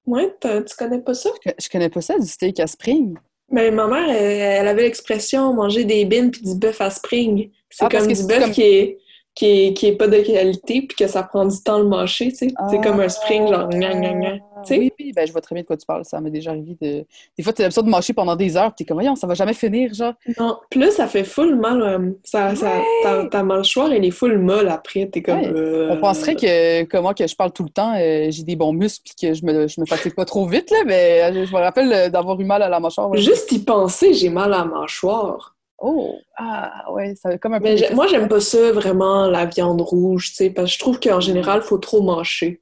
[0.07, 1.29] Ouais, tu connais pas ça?
[1.45, 3.15] Je je connais pas ça, du steak à spring.
[3.51, 7.49] Mais ma mère, elle, elle avait l'expression manger des bines puis du bœuf à spring.
[7.69, 8.97] C'est Ah, comme du bœuf comme- qui est,
[9.37, 11.85] qui, est, qui est pas de qualité puis que ça prend du temps à le
[11.87, 12.47] mâcher, tu sais.
[12.71, 14.31] C'est comme un spring, genre gna gna gna.
[14.65, 14.73] Tu?
[14.73, 16.03] Ah, Oui, oui, ben, je vois très bien de quoi tu parles.
[16.05, 17.05] Ça m'est déjà arrivé de...
[17.37, 19.27] Des fois, tu as l'impression de mâcher pendant des heures, puis t'es comme, voyons, ça
[19.27, 20.13] va jamais finir, genre.
[20.39, 21.81] Non, puis là, ça fait full mal.
[21.83, 22.71] euh, ça, ça,
[23.03, 25.05] ta, ta mâchoire, elle est full molle après.
[25.05, 25.39] T'es comme.
[25.39, 25.51] Ouais.
[25.53, 28.73] euh, On penserait que, comment que je parle tout le temps, euh, j'ai des bons
[28.73, 31.59] muscles, puis que je me, je me fatigue pas trop vite, là, mais je me
[31.59, 33.11] rappelle d'avoir eu mal à la mâchoire.
[33.11, 33.19] ouais.
[33.19, 35.53] Juste y penser, j'ai mal à la mâchoire.
[35.79, 36.15] Oh!
[36.37, 37.65] Ah, ouais, ça fait comme un peu...
[37.65, 40.99] Mais moi, j'aime pas ça vraiment, la viande rouge, tu sais, parce que je trouve
[40.99, 42.61] qu'en général, il faut trop mâcher.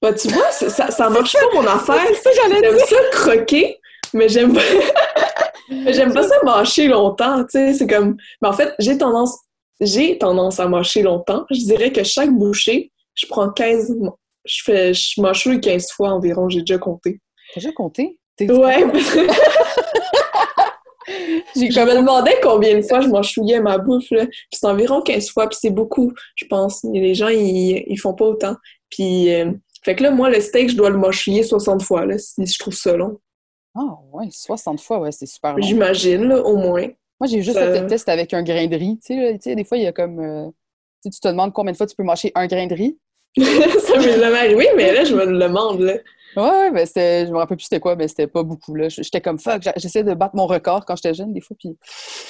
[0.00, 2.00] Bah, tu vois, ça, ça marche pas, mon affaire.
[2.08, 3.78] C'est ça j'allais J'aime ça croquer,
[4.14, 4.60] mais j'aime pas...
[5.92, 8.16] j'aime pas ça mâcher longtemps, tu sais, c'est comme...
[8.40, 9.38] Mais en fait, j'ai tendance...
[9.80, 11.46] J'ai tendance à mâcher longtemps.
[11.50, 13.94] Je dirais que chaque bouchée, je prends 15...
[14.44, 14.94] Je fais...
[14.94, 17.20] Je mâchouille 15 fois environ, j'ai déjà compté.
[17.54, 18.18] T'as déjà compté?
[18.40, 18.86] Ouais,
[21.56, 24.26] J'ai je me demandais combien de fois je mâchouillais ma bouffe, là.
[24.26, 26.84] Puis c'est environ 15 fois, puis c'est beaucoup, je pense.
[26.92, 28.54] Les gens, ils, ils font pas autant.
[28.90, 29.32] Puis...
[29.34, 29.52] euh,
[29.84, 32.58] Fait que là, moi, le steak, je dois le mâchouiller 60 fois, là, si je
[32.58, 33.18] trouve ça long.
[33.74, 35.62] Ah, ouais, 60 fois, ouais, c'est super long.
[35.62, 36.86] J'imagine, là, au moins.
[37.20, 38.98] Moi, j'ai juste Ça- fait le test avec un grain de riz.
[39.04, 40.18] Tu sais, là, tu sais, des fois, il y a comme...
[40.20, 40.48] euh,
[41.04, 42.98] tu te demandes combien de fois tu peux mâcher un grain de riz.
[43.38, 45.94] ça m'est jamais arrivé, mais là, je me le demande, là.
[46.36, 47.26] Ouais, ben c'était...
[47.26, 48.88] Je me rappelle plus c'était quoi, mais c'était pas beaucoup, là.
[48.88, 51.76] J'étais comme, fuck, j'essayais de battre mon record quand j'étais jeune, des fois, puis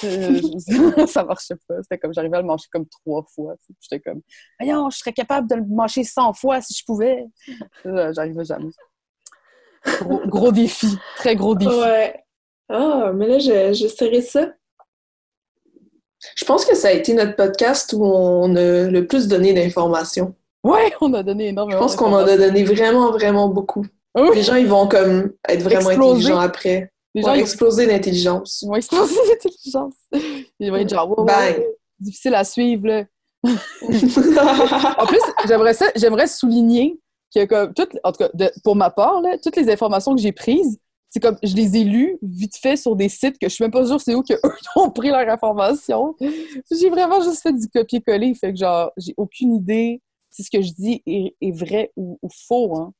[0.05, 1.75] euh, je- ça marchait pas.
[1.83, 3.55] C'était comme, j'arrivais à le manger comme trois fois.
[3.81, 4.21] J'étais comme,
[4.59, 7.25] voyons, je serais capable de le manger 100 fois si je pouvais.
[7.85, 8.71] J'arrivais jamais.
[10.01, 10.87] Gros, gros défi,
[11.17, 11.71] très gros défi.
[11.75, 12.23] Ouais.
[12.69, 14.53] Ah, mais là, je- j'essaierai ça.
[16.35, 20.35] Je pense que ça a été notre podcast où on a le plus donné d'informations.
[20.63, 21.79] Ouais, on a donné Je énormément.
[21.79, 23.85] pense qu'on en a donné vraiment, vraiment beaucoup.
[24.17, 26.11] Oui, Les gens, ils vont comme être vraiment Exploser.
[26.11, 26.91] intelligents après.
[27.13, 28.59] les Ils gens, vont ils exploser d'intelligence.
[28.63, 29.93] ils vont exploser l'intelligence.
[30.59, 31.67] Ils vont être genre, ouais, ouais,
[31.99, 33.03] difficile à suivre, là.
[33.43, 36.99] En plus, j'aimerais ça, j'aimerais souligner
[37.33, 40.21] que comme toutes, en tout cas, de- pour ma part, là, toutes les informations que
[40.21, 40.77] j'ai prises,
[41.09, 43.71] c'est comme, je les ai lus vite fait sur des sites que je suis même
[43.71, 44.39] pas sûre c'est où qu'eux
[44.75, 46.15] ont pris leur information.
[46.71, 50.61] J'ai vraiment juste fait du copier-coller, fait que genre, j'ai aucune idée si ce que
[50.61, 52.93] je dis est, est vrai ou, ou faux, hein.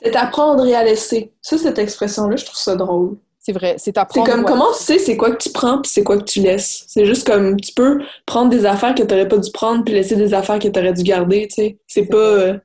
[0.00, 1.32] C'est apprendre et à laisser.
[1.42, 3.16] Ça, cette expression-là, je trouve ça drôle.
[3.40, 4.30] C'est vrai, c'est C'est apprendre.
[4.30, 4.46] comme ouais.
[4.46, 6.84] comment tu sais c'est quoi que tu prends puis c'est quoi que tu laisses.
[6.86, 10.14] C'est juste comme tu peux prendre des affaires que t'aurais pas dû prendre puis laisser
[10.16, 11.78] des affaires que t'aurais dû garder, tu sais.
[11.88, 12.58] C'est pas euh,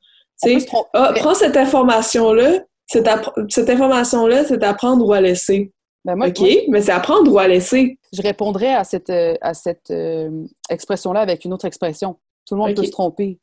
[0.43, 5.21] tu sais ah, Mais- prends cette information-là, cette, appr- cette information-là, c'est apprendre ou à
[5.21, 5.71] laisser.
[6.05, 7.97] Ben, moi, OK, moi, mais c'est apprendre ou à laisser.
[8.11, 10.29] je répondrais à cette, euh, à cette euh,
[10.69, 12.17] expression-là avec une autre expression.
[12.45, 13.39] Tout le monde peut se tromper.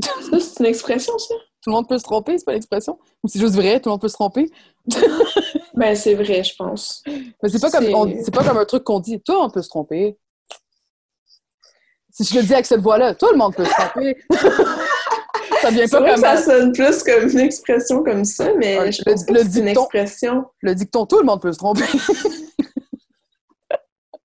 [0.40, 1.34] C'est une expression, ça?
[1.62, 2.98] Tout le monde peut se tromper, c'est pas l'expression?
[3.22, 4.50] Ou c'est juste vrai, tout le monde peut se tromper?
[5.74, 7.02] Ben, c'est vrai, je pense.
[7.06, 9.52] Mais c'est pas comme on- c'est pas comme un truc qu'on dit, tout le monde
[9.54, 10.16] peut se tromper.
[12.10, 14.16] Si je le dis avec cette voix-là, tout le monde peut se tromper.
[15.62, 18.78] ça vient pas vrai que comme ça sonne plus comme une expression comme ça, mais
[18.78, 19.82] Ouais, je le- pense le que c'est une dicton.
[19.82, 20.44] expression.
[20.62, 21.84] le dicton, tout le monde peut se tromper.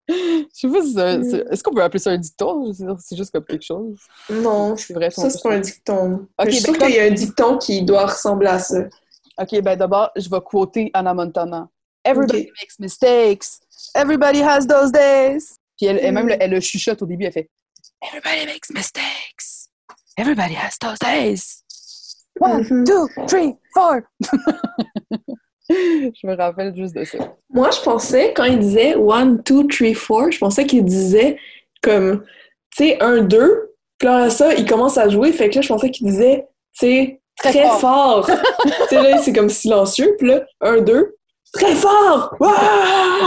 [0.09, 2.73] Je sais pas si ça- c'est- Est-ce qu'on peut appeler ça un dicton?
[2.99, 3.99] C'est juste comme quelque chose?
[4.29, 6.27] Non, C'est vrai, ça, c'est pas un dicton.
[6.37, 8.79] Ok, je ben, comme- qu'il y a un dicton qui doit ressembler à ça.
[9.39, 11.69] OK, ben d'abord, je vais quoter Anna Montana.
[12.05, 13.59] Everybody makes mistakes.
[13.95, 15.55] Everybody has those days.
[15.77, 16.29] Puis elle, elle même, Mm.
[16.29, 17.49] le- elle le chuchote au début, elle fait
[18.05, 19.69] Everybody makes mistakes.
[20.17, 21.63] Everybody has those days.
[22.39, 22.83] One, Mhm.
[22.83, 24.01] two, three, four.
[25.69, 27.17] je me rappelle juste de ça.
[27.53, 31.37] Moi, je pensais, quand il disait one, two, three, four, je pensais qu'il disait
[31.81, 32.23] comme,
[32.75, 33.75] tu sais, un, deux.
[33.99, 35.31] Puis là, ça, il commence à jouer.
[35.31, 36.47] Fait que là, je pensais qu'il disait,
[36.77, 37.79] tu sais, Très très, fort.
[37.79, 38.25] fort.
[38.63, 40.15] tu sais, là, c'est comme silencieux.
[40.17, 41.15] Puis là, un, deux,
[41.51, 42.35] très fort.
[42.39, 42.51] Wouah!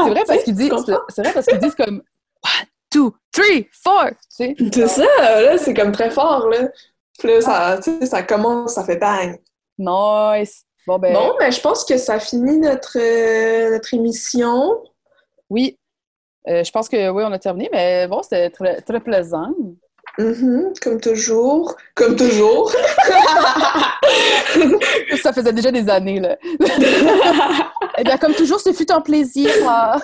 [0.05, 0.73] C'est vrai parce qu'ils disent,
[1.09, 2.03] c'est vrai parce qu'ils disent comme
[2.43, 4.11] one, two, three, four.
[4.11, 4.57] Tu sais?
[4.73, 6.69] C'est ça, là, c'est comme très fort, là.
[7.19, 9.39] Puis là, ça, ça commence, ça fait bang.
[9.79, 10.66] Nice.
[10.87, 14.83] Bon, ben, Bon, ben, je pense que ça finit notre, euh, notre émission.
[15.51, 15.79] oui.
[16.49, 19.49] Euh, je pense que oui, on a terminé, mais bon, c'était très, très plaisant.
[20.17, 21.75] Mhm, comme toujours.
[21.97, 22.71] Comme toujours.
[25.23, 26.37] Ça faisait déjà des années, là.
[27.99, 29.51] Eh bien, comme toujours, ce fut un plaisir.
[29.67, 29.99] Ah,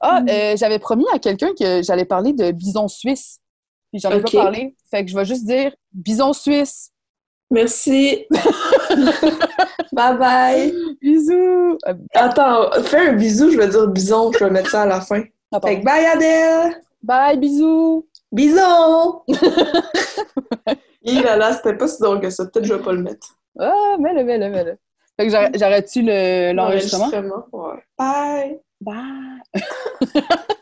[0.00, 3.40] Ah, euh, j'avais promis à quelqu'un que j'allais parler de bison suisse.
[3.92, 4.76] Puis j'en ai pas parlé.
[4.90, 6.90] Fait que je vais juste dire bison suisse.
[7.50, 8.26] Merci.
[9.92, 10.74] bye bye.
[11.00, 11.78] Bisous!
[12.14, 15.22] Attends, fais un bisou, je vais dire bison, je vais mettre ça à la fin.
[15.64, 16.80] Fait que bye Adèle!
[17.02, 18.06] Bye, bisous!
[18.30, 19.22] Bisous!
[21.04, 22.44] Hi là là, c'était pas si drôle que ça.
[22.44, 23.28] Peut-être que je vais pas le mettre.
[23.58, 24.76] Ah, mets-le, mets-le, mets-le.
[25.16, 27.46] Fait que j'arrête- j'arrête-tu le- l'enregistrement?
[27.52, 27.82] Ouais.
[27.98, 28.60] Bye!
[28.80, 29.40] Bye!